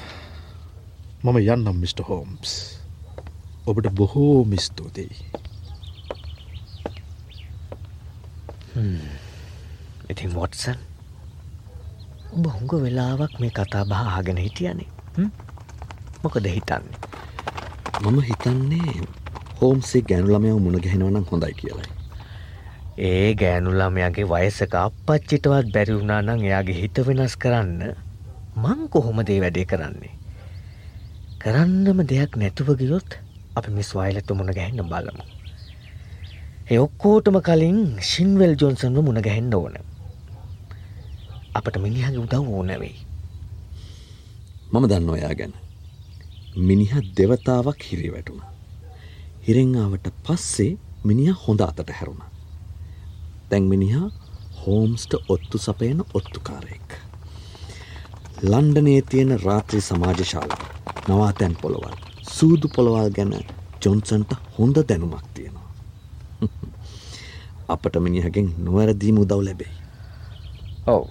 මම 1.24 1.38
යන්නම් 1.38 1.76
මිට. 1.76 2.00
හෝම්ස් 2.00 2.52
ඔබට 3.66 3.88
බොහෝ 3.92 4.46
මිස්තූතියි. 4.46 5.26
ඉතින් 10.10 10.32
වොටසන් 10.36 10.80
ඔබ 12.32 12.48
හුඟ 12.48 12.76
වෙලාවක් 12.84 13.36
මේ 13.40 13.52
කතා 13.52 13.84
බහ 13.84 14.14
ආගෙන 14.14 14.40
හිටියනේ 14.40 15.28
මොකද 16.24 16.48
හිතන්නේ 16.48 16.96
මම 18.02 18.22
හිතන්නේ 18.22 18.96
හෝම්සේ 19.60 20.04
ගැනුලමයව 20.04 20.58
මුණ 20.60 20.80
ගැහෙනවනම් 20.80 21.28
හොඳයි 21.32 21.54
කියලයි. 21.54 21.92
ඒ 23.04 23.36
ගෑනුල්ලාමයාගේ 23.36 24.28
වයසක 24.28 24.74
අපච්චිටවත් 24.78 25.76
බැරිවුණා 25.76 26.22
නං 26.22 26.48
එයාගේ 26.48 26.80
හිත 26.80 27.06
වෙනස් 27.08 27.38
කරන්න 27.38 28.13
මං 28.56 28.90
කොහොම 28.90 29.24
දේ 29.26 29.40
වැඩේ 29.42 29.66
කරන්නේ. 29.66 30.14
කරන්නම 31.42 32.00
දෙයක් 32.10 32.38
නැතුව 32.38 32.76
ගියොත් 32.78 33.18
අපි 33.56 33.72
මිස් 33.72 33.90
වයිලතු 33.96 34.36
මුණ 34.36 34.54
ගැහෙන්න 34.54 34.90
බලමු. 34.90 35.24
ඒ 36.72 36.78
ඔක්කෝටම 36.78 37.38
කලින් 37.40 37.80
ශින්වල් 38.02 38.54
ජොන්සන්ව 38.62 39.02
මුණ 39.02 39.22
ගැහෙන්න 39.22 39.54
ඕන. 39.54 39.76
අපට 41.56 41.78
මිනිහගේ 41.78 42.18
උදව් 42.18 42.50
ඕනැවෙයි. 42.50 42.98
මම 44.74 44.86
දන්න 44.90 45.10
ඔයා 45.10 45.36
ගැන. 45.36 45.54
මිනිහ 46.56 46.94
දෙවතාවක් 47.18 47.82
හිරි 47.82 48.12
වැටුණ. 48.14 48.44
හිරෙන්ආවට 49.48 50.08
පස්සේ 50.26 50.78
මිනිහ 51.06 51.34
හොඳ 51.48 51.62
අතට 51.62 51.90
හැරුණ. 51.90 52.22
තැන් 53.50 53.64
මිනිහා 53.64 54.12
හෝම්ස්ට 54.62 55.14
ඔත්තු 55.28 55.58
සපයන 55.58 56.06
ඔත්තුකාරයෙක්. 56.14 57.13
ලන්ඩනේ 58.44 59.02
තියෙන 59.10 59.40
රාත්‍රී 59.42 59.82
සමාජශාලා 59.82 60.62
නවාතැන් 61.08 61.56
පොළොවල් 61.62 61.96
සූදු 62.30 62.68
පොළොවල් 62.76 63.10
ගැන 63.12 63.34
ජොන්සන්ට 63.86 64.32
හොඳ 64.58 64.78
දැනුමක් 64.90 65.26
තියෙනවා. 65.34 65.70
අපට 67.68 67.96
මිනිහගෙන් 68.00 68.50
නොවැරදීම 68.60 69.18
උදව් 69.18 69.42
ලැබෙයි. 69.42 69.72
ඔව් 70.88 71.04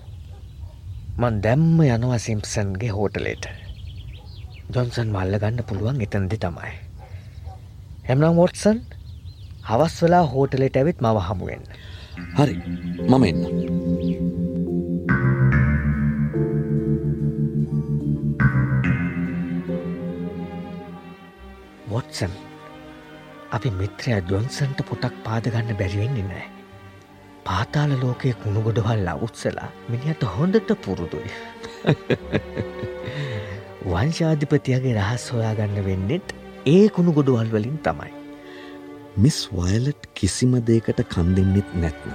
මන් 1.17 1.43
දැම්ම 1.43 1.81
යනවා 1.87 2.19
සිම්පසන්ගේ 2.19 2.91
හෝටලේට 2.91 3.49
ජොන්සන් 4.71 5.09
මල්ල 5.09 5.39
ගන්න 5.39 5.65
පුළුවන් 5.65 6.01
එතනදි 6.01 6.39
තමයි. 6.39 6.73
එම්නම් 8.07 8.37
වොටසන් 8.37 8.79
හවස් 9.65 9.97
වෙලා 10.03 10.25
හෝටලෙට 10.27 10.77
ඇවිත් 10.77 11.01
මව 11.01 11.27
හමුවෙන්න. 11.29 11.65
හරි 12.37 12.57
මම 13.09 13.25
එන්න. 13.25 13.41
වොටසන් 21.93 22.35
අපි 23.53 23.71
මිත්‍රය 23.73 24.19
ජොන්සන්ට 24.29 24.81
පොටක් 24.89 25.15
පාදගන්න 25.25 25.77
බැරිවෙන්නේ 25.77 26.25
නෑ. 26.25 26.47
පාතාල 27.45 27.93
ලෝකයේ 28.01 28.39
කුණුගොඩවල් 28.43 29.09
අවුත්සලා 29.09 29.71
මිනිහට 29.89 30.23
හොඳට 30.35 30.71
පුරුදුයි. 30.85 31.33
වංශාධිපතියගේ 33.85 34.97
රහස් 34.97 35.25
හොයාගන්න 35.33 35.79
වෙන්නෙත් 35.85 36.35
ඒ 36.67 36.89
කුණු 36.89 37.13
ගොඩුවල් 37.13 37.49
වලින් 37.51 37.79
තමයි. 37.81 38.13
මිස් 39.17 39.39
වයලට් 39.53 40.11
කිසිම 40.15 40.53
දේකට 40.65 41.01
කන්දෙන්නෙත් 41.07 41.71
නැත්නම්. 41.77 42.15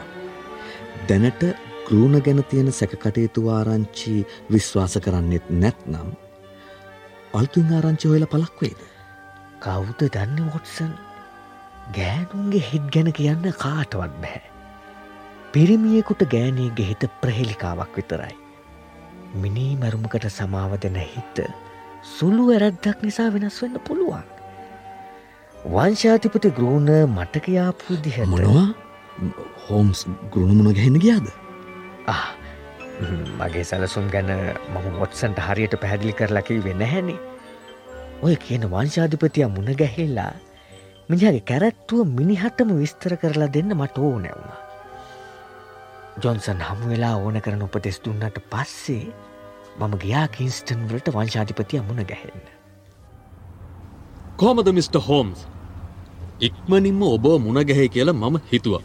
දැනට 1.08 1.44
ගෘණ 1.86 2.22
ගැන 2.22 2.44
තියෙන 2.50 2.72
සැකකටයුතු 2.74 3.44
ආරංචි 3.52 4.13
විශ්වාස 4.52 4.96
කරන්නෙත් 5.00 5.50
නැත්නම් 5.56 6.13
අල්තුන් 7.34 7.74
ආරංචි 7.74 8.08
හොයල 8.08 8.26
පලක් 8.28 8.62
වේද. 8.62 8.82
කවුද 9.60 10.02
දන්න 10.15 10.50
වොටසන් 10.54 10.93
ගෑනුන්ගේ 11.96 12.63
හිත් 12.70 12.86
ගැන 12.93 13.12
කියන්න 13.13 13.54
කාටවත් 13.63 14.13
බැහැ. 14.22 14.41
පිරිමියෙකුට 15.54 16.24
ගෑනයගේ 16.34 16.88
හිත 16.89 17.04
ප්‍රහෙලිකාවක් 17.22 17.96
විතරයි. 17.98 18.36
මිනී 19.36 19.76
මරුමකට 19.76 20.28
සමාව 20.30 20.76
දෙන 20.82 21.00
හිත 21.13 21.43
සුළු 22.15 22.50
ඇරද්දක් 22.56 23.04
නිසා 23.04 23.30
වෙනස් 23.34 23.62
වෙන්න 23.62 23.80
පුළුවන්. 23.88 24.26
වංශාතිපති 25.65 26.52
ගෘණ 26.58 26.91
මටකයාපු 27.15 27.98
දිහ 28.04 28.20
මොනවා 28.26 28.67
හෝම්ස් 29.67 30.06
ගෘණමුණ 30.32 30.76
ගැහෙන 30.76 31.00
ගියාද. 31.00 31.28
මගේ 33.39 33.63
සැලසුම් 33.63 34.08
ගැන 34.10 34.30
මම 34.30 34.86
මොත්සන්ට 35.00 35.41
හරියට 35.48 35.80
පැහැදිලි 35.82 36.13
කරලකි 36.13 36.63
වෙන්න 36.63 36.86
හැනේ. 36.93 37.20
ඔය 38.26 38.36
කියන 38.36 38.64
වංශාධිපතිය 38.72 39.46
මුණ 39.48 39.76
ගැහෙල්ලා 39.80 40.32
මිනිහගේ 41.10 41.42
කැරැත්තුව 41.50 42.08
මිනිහටම 42.20 42.72
විස්තර 42.80 43.14
කරලා 43.22 43.50
දෙන්න 43.56 43.76
මට 43.76 43.98
ඕ 44.00 44.18
නැවුණ. 44.24 44.56
ජොන්සන් 46.24 46.64
හමු 46.68 46.90
වෙලා 46.92 47.16
ඕන 47.18 47.38
කරන 47.42 47.62
උපදෙස් 47.62 48.02
දුන්නට 48.06 48.40
පස්සේ 48.52 49.06
මම 49.80 49.94
ගයා 50.04 50.26
කින්ස්ටන් 50.38 50.82
වලට 50.90 51.14
වංශාධිපතිය 51.16 51.82
මුණ 51.82 52.02
ගැහෙන්න. 52.12 52.44
කොහමද 54.38 54.74
මිට. 54.74 55.00
හෝම්ස් 55.08 55.46
ඉක්මනින්ම 56.42 57.02
ඔබ 57.04 57.26
මුණ 57.46 57.64
ගැහැ 57.64 57.88
කියලා 57.90 58.20
මම 58.24 58.42
හිතුව. 58.52 58.82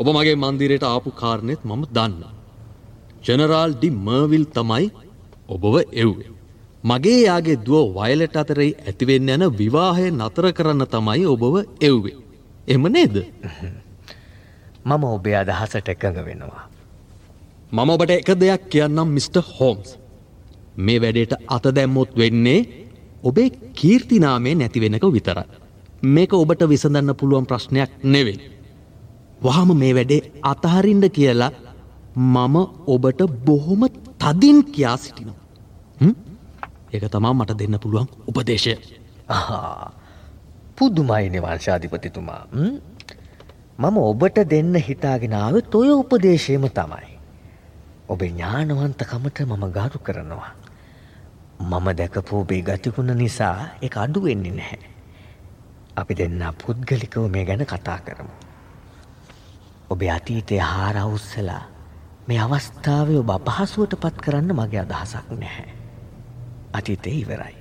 ඔබ 0.00 0.06
මගේ 0.16 0.36
මන්දිරයට 0.36 0.90
ආපු 0.94 1.10
කාරණෙත් 1.12 1.64
මම 1.64 1.84
දන්න. 1.92 2.24
ජනරාල් 3.24 3.72
ඩි 3.74 3.96
මර්විල් 4.00 4.44
තමයි 4.56 4.92
ඔබව 5.48 5.74
එව්වේ. 5.94 6.39
මගේ 6.84 7.20
යාගේ 7.22 7.58
දුව 7.58 7.94
වයලට 7.94 8.36
අතරයි 8.36 8.72
ඇතිවෙන්න 8.80 9.28
යන 9.28 9.44
විවාහය 9.52 10.10
නතර 10.10 10.52
කරන්න 10.52 10.86
තමයි 10.86 11.26
ඔබව 11.26 11.54
එව්වේ. 11.80 12.16
එම 12.66 12.82
නේද. 12.88 13.16
මම 14.88 15.04
ඔබේ 15.06 15.36
අදහසට 15.36 15.88
එකඟ 15.88 16.20
වෙනවා. 16.24 16.68
මම 17.72 17.90
ඔබට 17.90 18.10
එක 18.10 18.30
දෙයක් 18.34 18.68
කියන්නම් 18.68 19.08
මිට. 19.08 19.36
හෝම්ස්. 19.50 19.98
මේ 20.76 21.00
වැඩේට 21.00 21.34
අත 21.46 21.64
දැම්මොත් 21.70 22.16
වෙන්නේ 22.16 22.88
ඔබේ 23.22 23.50
කීර්තිනාමේ 23.74 24.54
නැතිවෙනක 24.54 25.04
විතරයි. 25.08 25.44
මේක 26.04 26.32
ඔබට 26.34 26.62
විසඳන්න 26.64 27.14
පුළුවන් 27.14 27.46
ප්‍රශ්නයක් 27.46 27.90
නෙවෙයි. 28.04 28.40
වහම 29.42 29.70
මේ 29.74 29.94
වැඩේ 29.94 30.32
අතහරින්ඩ 30.42 31.04
කියලා 31.10 31.52
මම 32.16 32.56
ඔබට 32.86 33.20
බොහොම 33.44 33.82
තදින් 34.18 34.64
කියා 34.64 34.96
සිටිනවා. 34.96 35.39
ඒක 36.92 37.04
තමා 37.08 37.34
මට 37.34 37.58
දෙන්න 37.58 37.78
පුළුවන් 37.78 38.08
උපදේශය. 38.28 38.74
පුදුමයින 40.76 41.36
වංශාධිපතිතුමා 41.38 42.42
මම 43.78 43.96
ඔබට 44.00 44.38
දෙන්න 44.46 44.74
හිතාගෙනාව 44.78 45.54
තොය 45.66 45.88
උපදේශයම 45.92 46.64
තමයි. 46.70 47.08
ඔබ 48.08 48.20
ඥානවන්තකමට 48.22 49.38
මම 49.42 49.64
ගාරු 49.70 49.98
කරනවා. 50.00 50.52
මම 51.60 51.86
දැකපු 51.94 52.32
ඔබේ 52.36 52.62
ගතිකුණ 52.62 53.14
නිසා 53.14 53.56
එක 53.80 53.96
අඩු 53.96 54.20
වෙන්නේ 54.20 54.52
නැහැ. 54.52 54.90
අපි 55.96 56.14
දෙන්න 56.14 56.42
පුද්ගලිකව 56.56 57.28
මේ 57.28 57.44
ගැන 57.44 57.64
කතා 57.64 57.98
කරමු. 58.00 58.34
ඔබේ 59.90 60.10
අතීතය 60.10 60.58
හාරවුස්සලා 60.60 61.64
මේ 62.28 62.38
අවස්ථාව 62.38 63.08
ඔබ 63.16 63.30
අපහසුවට 63.30 63.94
පත් 63.96 64.16
කරන්න 64.18 64.52
මගේ 64.52 64.80
අදහසක් 64.80 65.28
නැහැ. 65.34 65.79
අතීතය 66.72 67.10
ඉවරයි. 67.22 67.56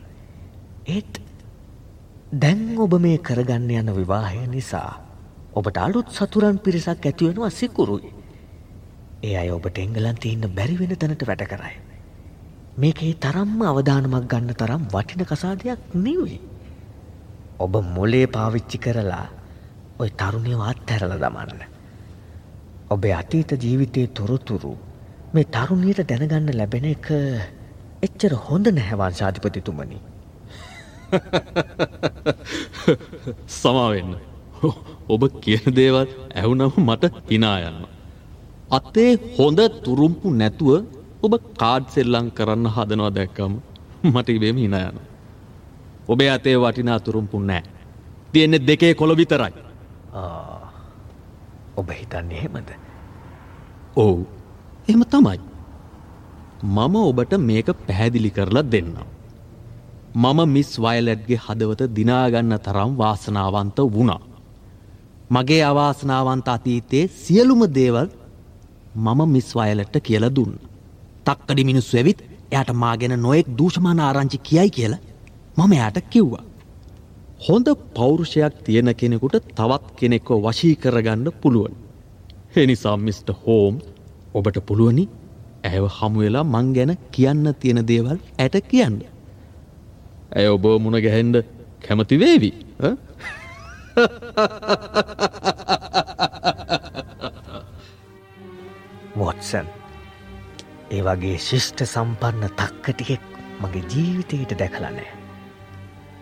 ඒත් 0.87 1.21
දැන් 2.33 2.77
ඔබ 2.77 2.93
මේ 2.99 3.17
කරගන්න 3.19 3.69
යන 3.71 3.95
විවාහය 3.95 4.47
නිසා 4.47 4.91
ඔබට 5.53 5.77
අලුත් 5.77 6.11
සතුරන් 6.11 6.59
පිරිසක් 6.59 7.05
ඇතිවෙනවා 7.05 7.49
සිකුරුයි. 7.51 8.13
ඒ 9.23 9.35
අය 9.35 9.49
ඔබට 9.51 9.77
එංගලන්තේ 9.77 10.33
ඉන්න 10.33 10.45
බැරිවෙන 10.51 10.95
තැනට 10.95 11.25
වැඩ 11.25 11.43
කරයි. 11.45 11.75
මේකේ 12.77 13.13
තරම්ම 13.15 13.61
අවධානමක් 13.63 14.27
ගන්න 14.27 14.55
තරම් 14.55 14.85
වටින 14.93 15.25
කසාදයක් 15.25 15.81
නිවයි. 15.95 16.39
ඔබ 17.59 17.73
මොලේ 17.87 18.27
පාවිච්චි 18.27 18.77
කරලා 18.77 19.25
ඔය 19.99 20.09
තරුණයවත් 20.11 20.85
තැරල 20.85 21.17
දමන්න. 21.17 21.61
ඔබේ 22.89 23.13
අතීත 23.13 23.51
ජීවිතයේ 23.53 24.07
තොරතුරු 24.09 24.77
මේ 25.33 25.43
තරුණයට 25.45 26.05
දැනගන්න 26.05 26.53
ලැබෙන 26.53 26.85
එක 26.85 27.07
එච්චර 28.07 28.33
හොඳ 28.47 28.65
නැහැවන් 28.77 29.13
ශාධිපතිතුමනි. 29.19 29.97
සමාවෙන්න. 33.59 34.13
ඔබ 35.13 35.21
කියන 35.43 35.75
දේවත් 35.79 36.11
ඇවුනම 36.41 36.77
මට 36.87 37.03
හිනා 37.31 37.57
යන්න. 37.69 37.81
අත්තේ 38.77 39.11
හොඳ 39.37 39.59
තුරුම්පු 39.85 40.33
නැතුව 40.41 40.71
ඔබ 41.25 41.33
කාඩ් 41.61 41.85
සෙල්ලං 41.95 42.31
කරන්න 42.37 42.71
හදනවා 42.77 43.11
දැක්කම 43.17 43.53
මට 44.13 44.37
ඉබේම 44.37 44.57
හින 44.63 44.79
යන. 44.81 44.97
ඔබේ 46.11 46.31
අතේ 46.37 46.57
වටිනා 46.63 46.99
තුරුම්පුන් 47.07 47.47
නෑ. 47.51 47.63
තියෙන්නේ 48.31 48.65
දෙකේ 48.69 48.93
කොළ 48.99 49.17
විතරයි. 49.21 49.53
ඔබ 51.79 51.87
හිතන්නේ 51.99 52.41
හෙමද. 52.43 52.69
ඔවු 53.95 54.27
එම 54.87 55.03
තමයි. 55.13 55.39
මම 56.63 56.95
ඔබට 57.01 57.33
මේක 57.39 57.67
පැහැදිලි 57.87 58.29
කරලා 58.29 58.63
දෙන්නම්. 58.63 58.97
මම 60.13 60.39
මිස් 60.47 60.71
වයලට්ගේ 60.77 61.37
හදවත 61.37 61.81
දිනාගන්න 61.95 62.59
තරම් 62.59 62.91
වාසනාවන්ත 62.97 63.77
වුණා. 63.93 64.21
මගේ 65.29 65.63
අවාසනාවන්ත 65.63 66.47
අතීතයේ 66.47 67.07
සියලුම 67.07 67.61
දේවල් 67.69 68.07
මම 68.95 69.21
මිස් 69.27 69.55
වයලට්ට 69.55 70.01
කියල 70.01 70.25
දුන්න. 70.29 70.53
තක්කඩි 71.25 71.63
මිනිස්සු 71.63 71.97
ඇවිත් 71.97 72.19
එයට 72.51 72.69
මාගෙන 72.73 73.15
නොයෙක් 73.17 73.47
දූෂමාන 73.57 73.99
ආරංචි 73.99 74.37
කියයි 74.39 74.69
කියල 74.69 74.93
මම 75.57 75.71
එයට 75.73 75.97
කිව්වා. 76.09 76.43
හොඳ 77.39 77.67
පෞරුෂයක් 77.95 78.53
තියෙන 78.63 78.95
කෙනෙකුට 78.95 79.35
තවත් 79.55 79.85
කෙනෙක්ව 79.95 80.29
වශී 80.43 80.75
කරගන්න 80.75 81.31
පුළුවන්. 81.41 81.73
එනිසා 82.55 82.97
මිස්ට 82.97 83.29
හෝම් 83.43 83.75
ඔබට 84.33 84.57
පුළුවනි 84.67 85.05
ඇව 85.63 85.85
හමුවෙලා 85.97 86.43
මං 86.45 86.73
ගැන 86.75 86.91
කියන්න 87.11 87.53
තියෙන 87.59 87.81
දේවල් 87.87 88.17
ඇට 88.37 88.55
කියන්න. 88.67 88.99
ඇය 90.35 90.47
ඔබ 90.47 90.65
මුණ 90.83 91.01
ගැහෙන්ඩ 91.05 91.43
කැමති 91.85 92.19
වේවි. 92.19 92.51
වොටසන් 99.19 99.67
ඒ 100.91 101.01
වගේ 101.07 101.37
ශිෂ්ට 101.47 101.83
සම්පන්න 101.85 102.53
තක්කටියෙක් 102.59 103.25
මගේ 103.61 103.83
ජීවිතයට 103.93 104.55
දැකලනෑ. 104.61 105.09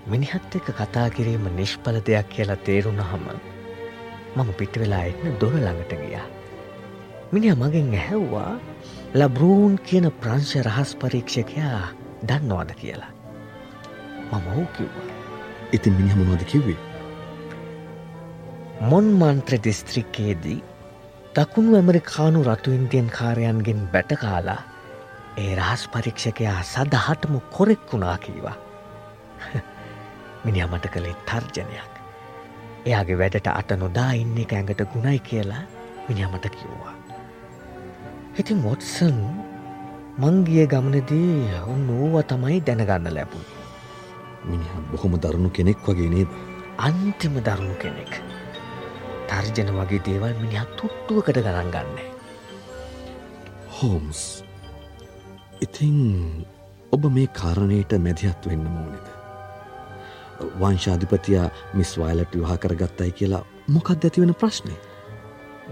මිනිහත් 0.08 0.56
එක 0.56 0.72
කතා 0.80 1.10
කිරීම 1.10 1.46
නිෂ්පල 1.56 2.02
දෙයක් 2.08 2.34
කියලා 2.34 2.64
තේරුණහම 2.66 3.30
මම 4.36 4.50
පිට 4.58 4.80
වෙලා 4.82 5.04
එන්න 5.12 5.38
දොර 5.42 5.56
ළඟට 5.56 5.94
ගියා. 6.02 6.26
මිනිහ 7.32 7.56
මගෙන් 7.56 7.92
ඇහැව්වා 7.94 8.54
ලබ්‍රූන් 9.14 9.74
කියන 9.80 10.06
ප්‍රංශ 10.22 10.54
රහස් 10.60 10.92
පරීක්ෂකයා 10.96 11.80
දන්නවාද 12.24 12.72
කියලා. 12.74 13.12
මම 14.32 14.46
ඔහු 14.48 14.66
කිව්වා. 14.78 15.08
ඉතින් 15.74 15.94
මිනිහ 15.94 16.16
මොනවද 16.16 16.44
කිව්වේ. 16.44 16.78
මොන් 18.82 19.08
මන්ත්‍ර 19.14 19.60
දිස්ත්‍රික්කයේදී 19.64 20.60
දකුණු 21.36 21.76
ඇමරිකානු 21.76 22.44
රතු 22.44 22.72
ඉන්දියන් 22.72 23.10
කාරයන්ගෙන් 23.10 23.82
බැටකාලා 23.94 24.62
ඒ 25.38 25.52
රහස් 25.56 25.84
පරීක්ෂකයා 25.88 26.60
සදහටම 26.64 27.36
කොරෙක් 27.52 27.94
වුණා 27.94 28.18
කීවා. 28.18 28.58
මිනි 30.44 30.66
මට 30.66 30.94
කළේ 30.94 31.18
තර්ජනයක්. 31.26 31.94
එයාගේ 32.86 33.20
වැඩට 33.20 33.52
අට 33.54 33.76
නොදා 33.84 34.12
ඉන්න 34.14 34.38
එක 34.38 34.54
ඇඟට 34.54 34.88
ගුණයි 34.94 35.20
කියලා 35.22 35.64
මිනිහමට 36.10 36.50
කිව්වා. 36.52 36.97
ඉතින් 38.38 38.60
වොටසන් 38.62 39.18
මංගිය 40.22 40.66
ගමනදී 40.70 41.58
ඔන්න 41.66 41.90
ඕව 41.92 42.16
තමයි 42.30 42.62
දැනගන්න 42.62 43.10
ලැබුණ. 43.10 43.48
මිනිහ 44.46 44.74
බොහොම 44.92 45.18
දරුණු 45.18 45.50
කෙනෙක් 45.50 45.82
වගේ 45.86 46.10
නේද. 46.10 46.30
අන්තිම 46.80 47.40
දරුණු 47.42 47.76
කෙනෙක්. 47.82 48.14
තර්ජන 49.30 49.74
වගේ 49.78 50.04
දේවල් 50.06 50.38
මිනිහත් 50.42 50.70
තුට්ටුවකට 50.78 51.40
ගණන් 51.40 51.74
ගන්න. 51.74 51.98
හෝම්ස් 53.78 54.22
ඉතින් 55.62 55.98
ඔබ 56.92 57.10
මේ 57.10 57.34
කාරණයට 57.34 57.98
මැදිහත් 57.98 58.46
වෙන්න 58.46 58.70
මෝනෙද. 58.70 59.08
වංශාධිපතියා 60.62 61.50
මිස් 61.74 61.98
වයිලට 61.98 62.34
විවාහ 62.36 62.58
කරගත්තයි 62.58 63.12
කියලා 63.12 63.46
මොකක්ද 63.68 64.06
ඇතිවෙන 64.06 64.34
ප්‍රශ්නය. 64.36 64.74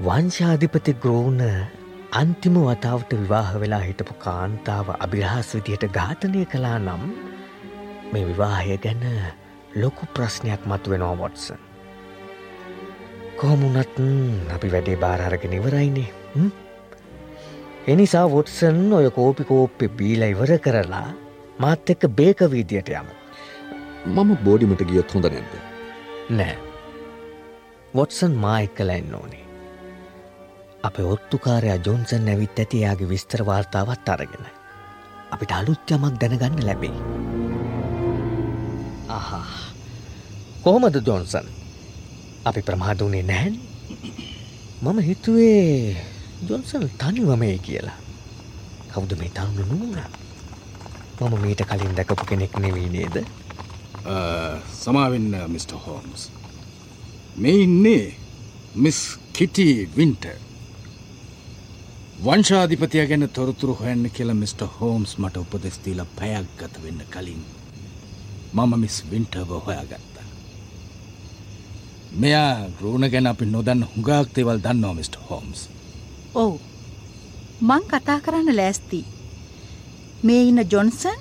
වංශාධිපති 0.01 0.97
ග්‍රෝණ 1.01 1.41
අන්තිම 2.15 2.57
වතාවට 2.57 3.13
විවාහ 3.13 3.49
වෙලා 3.61 3.81
හිටපු 3.81 4.13
කාන්තාව 4.25 4.87
අභිරහස් 4.97 5.49
විදියට 5.55 5.85
ඝාතනය 5.97 6.43
කලා 6.51 6.77
නම් 6.79 7.03
මේ 8.11 8.23
විවාහය 8.29 8.77
ගැන 8.85 9.03
ලොකු 9.75 10.07
ප්‍රශ්නයක් 10.13 10.61
මතු 10.65 10.91
වෙනවා 10.91 11.17
වොටසන්. 11.17 11.59
කොහොමුණත් 13.39 13.99
අපි 14.55 14.71
වැඩේ 14.73 14.97
බාරාරගෙන 14.97 15.57
ඉවරයිනේ 15.59 16.09
එනිසා 17.87 18.25
වොටසන් 18.29 18.79
ඔය 18.93 19.09
කෝපි 19.11 19.43
කෝප්පෙ 19.43 19.93
බීල 19.99 20.23
ඉවර 20.23 20.57
කරලා 20.59 21.07
මාත් 21.59 21.89
එක්ක 21.89 22.07
බේක 22.19 22.39
වීදියට 22.51 22.89
යමු. 22.91 23.13
මම 24.07 24.37
බෝඩිමට 24.45 24.87
ගියොත් 24.89 25.13
හොඳ 25.13 25.27
නැද්ද. 25.31 25.53
නෑ. 26.29 26.55
වොටසන් 27.93 28.39
මා 28.45 28.59
එක්කලැන්න 28.61 29.17
ඕනේ. 29.19 29.44
අප 30.87 30.97
ඔත්තුකාරයා 31.05 31.77
ජොන්සන් 31.85 32.27
ඇවිත් 32.31 32.59
ඇතියාගේ 32.59 33.09
විස්තර 33.09 33.41
වාර්තාවත් 33.45 34.09
අරගෙන. 34.09 34.45
අපිට 35.31 35.51
අලුත්්‍යමක් 35.51 36.15
දැනගන්න 36.21 36.65
ලැබේ. 36.67 36.97
අහා 39.09 39.45
කොහොමද 40.63 40.97
ජොන්සන් 41.07 41.47
අපි 42.45 42.61
ප්‍රමාදුනේ 42.61 43.23
නැහැන් 43.23 43.55
මම 44.81 44.99
හිතුවේ 44.99 45.97
ජොන්සන් 46.49 46.85
තනිවමේ 46.99 47.57
කියලා 47.59 47.97
කවුද 48.91 49.17
මේ 49.19 49.31
තවුණු 49.31 49.65
නූන 49.71 49.97
මම 51.21 51.41
මීට 51.41 51.65
කලින් 51.69 51.97
දැකපු 51.97 52.25
කෙනෙක් 52.25 52.57
නෙවී 52.57 52.89
නේද 52.89 53.15
සමාවෙන්න 54.75 55.31
මිට. 55.47 55.71
හෝම්ස්. 55.85 56.31
මේ 57.37 57.57
ඉන්නේ 57.57 58.15
මිස් 58.75 59.19
කිටි 59.33 59.89
වින්ට. 59.97 60.25
වංශාධිපතිය 62.23 63.07
ගැන 63.07 63.29
තොරතුරු 63.29 63.73
හොයන්න 63.79 64.09
කියලා 64.17 64.35
මිට. 64.35 64.61
හෝම්ස් 64.79 65.17
මට 65.17 65.37
උපදෙස්තිීල 65.37 66.01
පැයක් 66.17 66.51
ගත 66.59 66.83
වෙන්න 66.83 67.01
කලින් 67.13 67.41
මම 68.53 68.75
මිස් 68.79 68.99
වින්ටව 69.11 69.51
හොයාගත්ත. 69.65 70.15
මෙයා 72.21 72.69
ග්‍රෝණ 72.77 73.09
ගැන 73.11 73.27
අපි 73.27 73.45
නොදන්න 73.45 73.83
හුඟාක් 73.91 74.31
තෙවල් 74.33 74.63
දන්නවා 74.65 74.93
මිට. 74.93 75.15
හෝම්ස්. 75.29 75.69
ඔවු 76.35 76.59
මං 77.61 77.83
කතා 77.91 78.19
කරන්න 78.19 78.57
ලෑස්ති. 78.57 79.05
මේ 80.23 80.43
ඉන්න 80.43 80.61
ජොන්සන් 80.71 81.19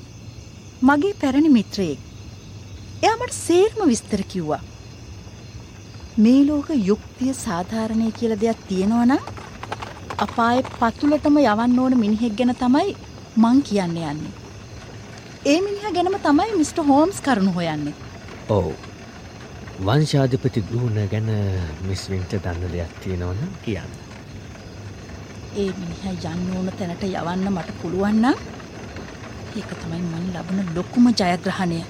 මගේ 0.83 1.14
පැරණි 1.20 1.50
මිත්‍රයෙක්. 1.57 1.98
එයාමට 3.02 3.35
සේර්ම 3.46 3.88
විස්තර 3.88 4.22
කිව්වා. 4.28 4.62
මේ 6.18 6.46
ලෝක 6.46 6.68
යුක්තිය 6.90 7.35
සාධාරණය 7.37 8.12
කියල 8.12 8.40
දෙයක් 8.40 8.61
තියෙනවනම් 8.68 9.42
අපාය 10.18 10.62
පතුලටම 10.79 11.37
යවන්න 11.42 11.79
ඕන 11.83 11.94
මිනිහෙක් 11.98 12.35
ගැන 12.38 12.55
තමයි 12.55 12.94
මං 13.37 13.62
කියන්න 13.68 13.96
යන්නේ. 13.96 14.33
ඒ 15.44 15.59
මිනිහ 15.61 15.92
ගැනම 15.96 16.16
තමයි 16.27 16.50
මිට. 16.59 16.79
හෝම්ස් 16.88 17.20
කරුණු 17.20 17.53
හොයන්නේ. 17.53 17.94
ඔවු. 18.48 18.72
වංශාධිපති 19.79 20.62
ගෘහණ 20.70 21.09
ගැන 21.09 21.31
මිස්වින්ට 21.88 22.37
දන්න 22.44 22.72
දෙයක් 22.72 22.94
තියෙනවන 23.03 23.42
කියන්න. 23.64 23.92
ඒ 25.57 25.70
මිනිහ 25.81 26.03
යන්න 26.12 26.57
ඕන 26.57 26.70
තැනට 26.79 27.05
යවන්න 27.11 27.50
මට 27.50 27.79
පුළුවන්න 27.83 28.27
ඒක 29.57 29.70
තමයි 29.83 30.03
මන් 30.03 30.33
ලබන 30.35 30.74
ලොකුම 30.77 31.11
ජයග්‍රහණය. 31.11 31.81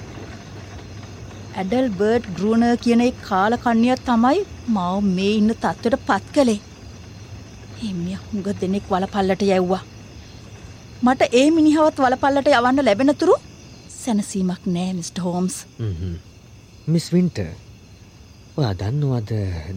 ඇඩල් 1.55 1.89
බර්ඩ් 1.99 2.31
ගෘණ 2.37 2.71
කියන 2.85 3.03
කාලකන්නිය 3.27 3.97
තමයි 4.09 4.47
මව 4.67 5.03
මේ 5.17 5.35
ඉන්න 5.41 5.53
තත්වට 5.53 6.07
පත් 6.07 6.33
කළේ. 6.37 6.61
එමිය 7.83 8.17
හුඟ 8.21 8.47
දෙනෙක් 8.61 8.85
වලපල්ලට 8.91 9.41
යැව්වා. 9.41 9.83
මට 11.03 11.21
ඒ 11.39 11.51
මිනිහවත් 11.51 11.97
වලපල්ලට 11.99 12.47
යවන්න 12.47 12.85
ලැබෙනතුරු 12.85 13.35
සැනසීමක් 13.95 14.65
නෑ 14.65 14.93
මිට. 14.93 15.17
හෝම්ස් 15.25 15.55
මිස් 16.87 17.07
වින්ට 17.13 17.37
ඔයා 18.57 18.73
දන්නවද 18.79 19.31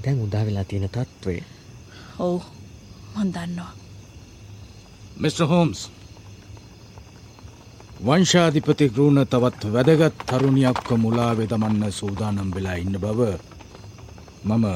දැන් 0.05 0.25
උදාවෙලා 0.27 0.65
තියෙන 0.65 0.89
තත්ත්වේ 0.89 1.43
ඔවු 2.19 2.43
මන් 3.17 3.33
දන්නවා. 3.35 3.73
මිට. 5.17 5.39
හෝම්ස් 5.53 5.91
වංශාධිපති 8.07 8.91
ගෘණ 8.97 9.27
තවත් 9.27 9.73
වැදගත් 9.75 10.27
තරුණියක්ක 10.27 10.91
මුලා 11.05 11.33
වෙදමන්න 11.37 11.93
සූදානම් 11.93 12.55
වෙලා 12.55 12.75
ඉන්න 12.75 13.01
බව 13.05 13.33
මම 14.45 14.67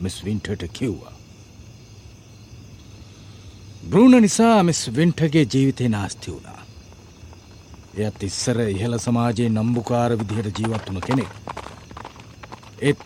මිස් 0.00 0.24
වින්ටට 0.24 0.64
කිව්වා. 0.72 1.21
බෘණ 3.82 4.22
නිසා 4.22 4.62
මිස් 4.62 4.80
වින්ටගේ 4.96 5.46
ජීවිතය 5.52 5.88
නාස්ති 5.88 6.32
වුණා. 6.32 6.60
එයත් 7.98 8.22
ඉස්සර 8.22 8.58
ඉහළ 8.64 8.96
සමාජයේ 8.98 9.48
නම්බුකාර 9.48 10.12
විදිහට 10.20 10.58
ජීවත් 10.58 10.84
වුණ 10.88 11.06
කෙනෙක්. 11.06 11.32
ඒත් 12.80 13.00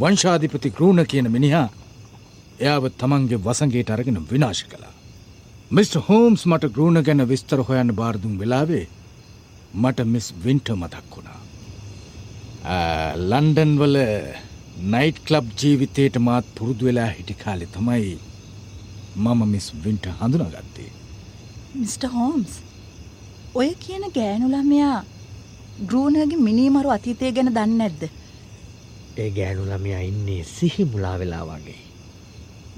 වංශාධිපති 0.00 0.70
ගෘණ 0.70 1.06
කියන 1.06 1.28
මිනිහා 1.36 1.68
එයාව 2.60 2.88
තමන්ගේ 3.00 3.38
වසගේට 3.46 3.92
අරගෙන 3.94 4.18
විනාශ 4.32 4.64
කළා. 4.64 4.92
මිස් 5.70 5.92
හෝම්ස් 6.08 6.44
මට 6.46 6.72
ගෘණ 6.76 7.04
ගැන 7.06 7.28
විස්තර 7.30 7.62
හොයන්න 7.68 7.94
බාරදුම් 8.00 8.34
වෙලාවේ 8.38 8.86
මට 9.74 10.06
මිස් 10.06 10.26
වින්ට 10.44 10.68
මතක් 10.74 11.16
වුණා. 11.16 11.40
ලන්ඩන් 13.30 13.72
වල 13.80 13.96
නයිට් 14.96 15.24
කලබ් 15.24 15.48
ජීවිතයට 15.62 16.20
මාත් 16.28 16.52
පුරුදු 16.58 16.90
වෙලා 16.90 17.08
හිටි 17.16 17.38
කාලෙ 17.44 17.70
තමයි 17.78 18.12
මම 19.16 19.48
මිස් 19.48 19.72
වින්ට 19.84 20.06
හඳුනගත්තේ. 20.20 20.90
මිට. 21.74 22.04
හෝම්ස් 22.14 22.52
ඔය 23.54 23.74
කියන 23.84 24.04
ගෑනුලමයා 24.16 25.04
ගෘණගේ 25.88 26.40
මිනීමරු 26.46 26.90
අතීතය 26.96 27.32
ගැන 27.36 27.54
දන්න 27.54 27.86
ඇද්ද. 27.86 28.02
ඒ 29.22 29.30
ගෑනු 29.36 29.68
ළමයා 29.68 30.00
ඉන්නේ 30.08 30.44
සිහි 30.44 30.84
මුලා 30.84 31.18
වෙලා 31.18 31.44
වගේ. 31.50 31.78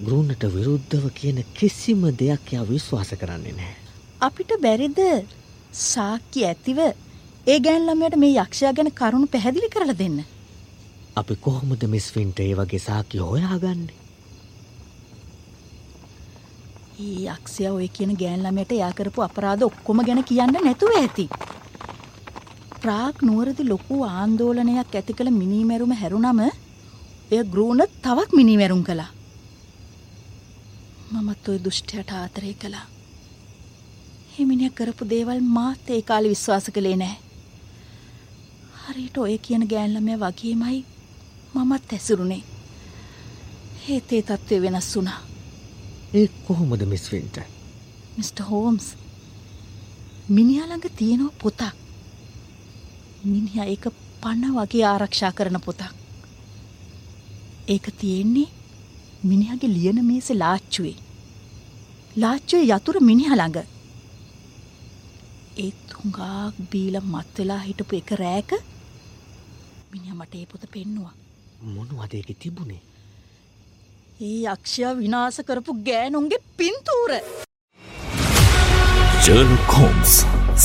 ගෘණට 0.06 0.44
විරුද්ධව 0.56 1.08
කියන 1.20 1.40
කිසිම 1.54 2.04
දෙයක් 2.20 2.52
යා 2.52 2.68
විශ්වාස 2.72 3.14
කරන්නේ 3.20 3.56
නෑ. 3.58 3.74
අපිට 4.20 4.54
බැරිද 4.62 5.00
සාක්කි 5.72 6.46
ඇතිව 6.50 6.78
ඒ 7.46 7.58
ගෑන්ලමයට 7.66 8.16
මේ 8.22 8.38
යක්ෂයා 8.42 8.72
ගැන 8.76 8.96
කරුණු 9.00 9.26
පැහැදිලි 9.34 9.74
කරලා 9.74 9.98
දෙන්න. 9.98 10.24
අපි 11.16 11.34
කොහොමද 11.36 11.82
මිස්වින්ට 11.94 12.40
ඒ 12.40 12.54
වගේ 12.58 12.86
සාකි 12.88 13.18
හොයාගන්නේ. 13.18 14.03
ඒ 16.94 17.26
යක්ෂය 17.26 17.64
ඔය 17.68 17.88
කියන 17.88 18.12
ගෑන්ලමයට 18.20 18.72
යාකරපු 18.72 19.22
අපරාධ 19.22 19.64
ඔක්කොම 19.66 19.98
ගැන 20.06 20.20
කියන්න 20.24 20.54
නැතුව 20.64 20.92
ඇති. 20.98 21.24
ප්‍රාක් 22.82 23.16
නුවරදි 23.26 23.66
ලොකු 23.68 23.96
ආන්දෝලනයක් 24.04 24.94
ඇති 24.94 25.16
කළ 25.18 25.30
මිනීමැරුම 25.40 25.92
හැරුණම 26.02 26.40
එය 26.44 27.42
ගෘණ 27.54 27.82
තවත් 28.04 28.38
මිනිමැරුම් 28.38 28.84
කළා. 28.88 29.10
මමත් 31.12 31.48
ඔය 31.48 31.58
දුෘෂ්ටයට 31.64 32.14
ආතරය 32.20 32.54
කළා. 32.54 32.86
හිමිනිය 34.34 34.70
කරපු 34.70 35.10
දේවල් 35.10 35.40
මාත් 35.56 35.90
ඒ 35.90 36.02
කාලි 36.02 36.32
විශ්වාස 36.34 36.70
කළේ 36.74 36.96
නෑ. 36.96 37.16
හරිට 38.84 39.16
ඔය 39.18 39.38
කියන 39.38 39.66
ගෑන්ලමය 39.70 40.14
වගේමයි 40.22 40.80
මමත් 41.54 41.92
ඇසුරුණේ. 41.92 42.42
ඒතේ 43.88 44.22
තත්ත්වය 44.22 44.62
වෙනස් 44.62 44.96
වුනා. 44.96 45.33
ඒ 46.14 46.28
කොහොමද 46.46 46.82
මිස්වින්ට. 46.86 47.38
මිට. 48.16 48.40
හෝම්ස් 48.50 48.86
මිනිහළඟ 50.28 50.86
තියෙනව 50.98 51.30
පොතක්. 51.42 51.74
මිනිහ 53.24 53.56
ඒක 53.64 53.88
පන්න 54.22 54.54
වගේ 54.56 54.84
ආරක්ෂා 54.90 55.32
කරන 55.32 55.58
පොතක්. 55.66 55.90
ඒක 57.68 57.86
තියෙන්නේ 58.00 58.54
මිනිහගේ 59.24 59.74
ලියන 59.76 60.00
මේස 60.10 60.30
ලාච්චුවේ. 60.42 60.96
ලාච්චුවේ 62.16 62.70
යතුර 62.76 62.96
මිනිහළඟ. 63.10 63.58
ඒත් 65.56 65.98
හුඟාක් 65.98 66.54
බීල 66.70 66.96
මත්වෙලා 67.12 67.62
හිටපු 67.66 68.02
එක 68.02 68.10
රෑක 68.22 68.50
මිනිහ 69.92 70.14
මට 70.14 70.34
ඒ 70.34 70.46
පොත 70.46 70.72
පෙන්නවා. 70.74 71.14
මොනවදේක 71.74 72.36
තිබුණේ. 72.38 72.82
ඒ 74.20 74.42
යක්ෂයා 74.50 74.92
විනාස 74.98 75.36
කරපු 75.46 75.72
ගෑනුන්ගේ 75.86 76.38
පින්තූර. 76.58 77.12
ජර්ලොක් 79.24 79.72
හෝම්ස් 79.78 80.12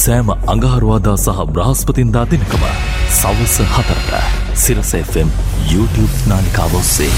සෑම 0.02 0.30
අඟහරුවාදා 0.54 1.18
සහ 1.26 1.46
බ්‍රහස්පතින්දා 1.56 2.26
දෙනකම 2.34 2.66
සවස 3.20 3.56
හතරට 3.76 4.12
සිරස 4.66 4.92
FM 5.06 5.30
YouTube 5.72 6.16
නාලිකාව 6.34 6.76
ඔස්සේ. 6.82 7.10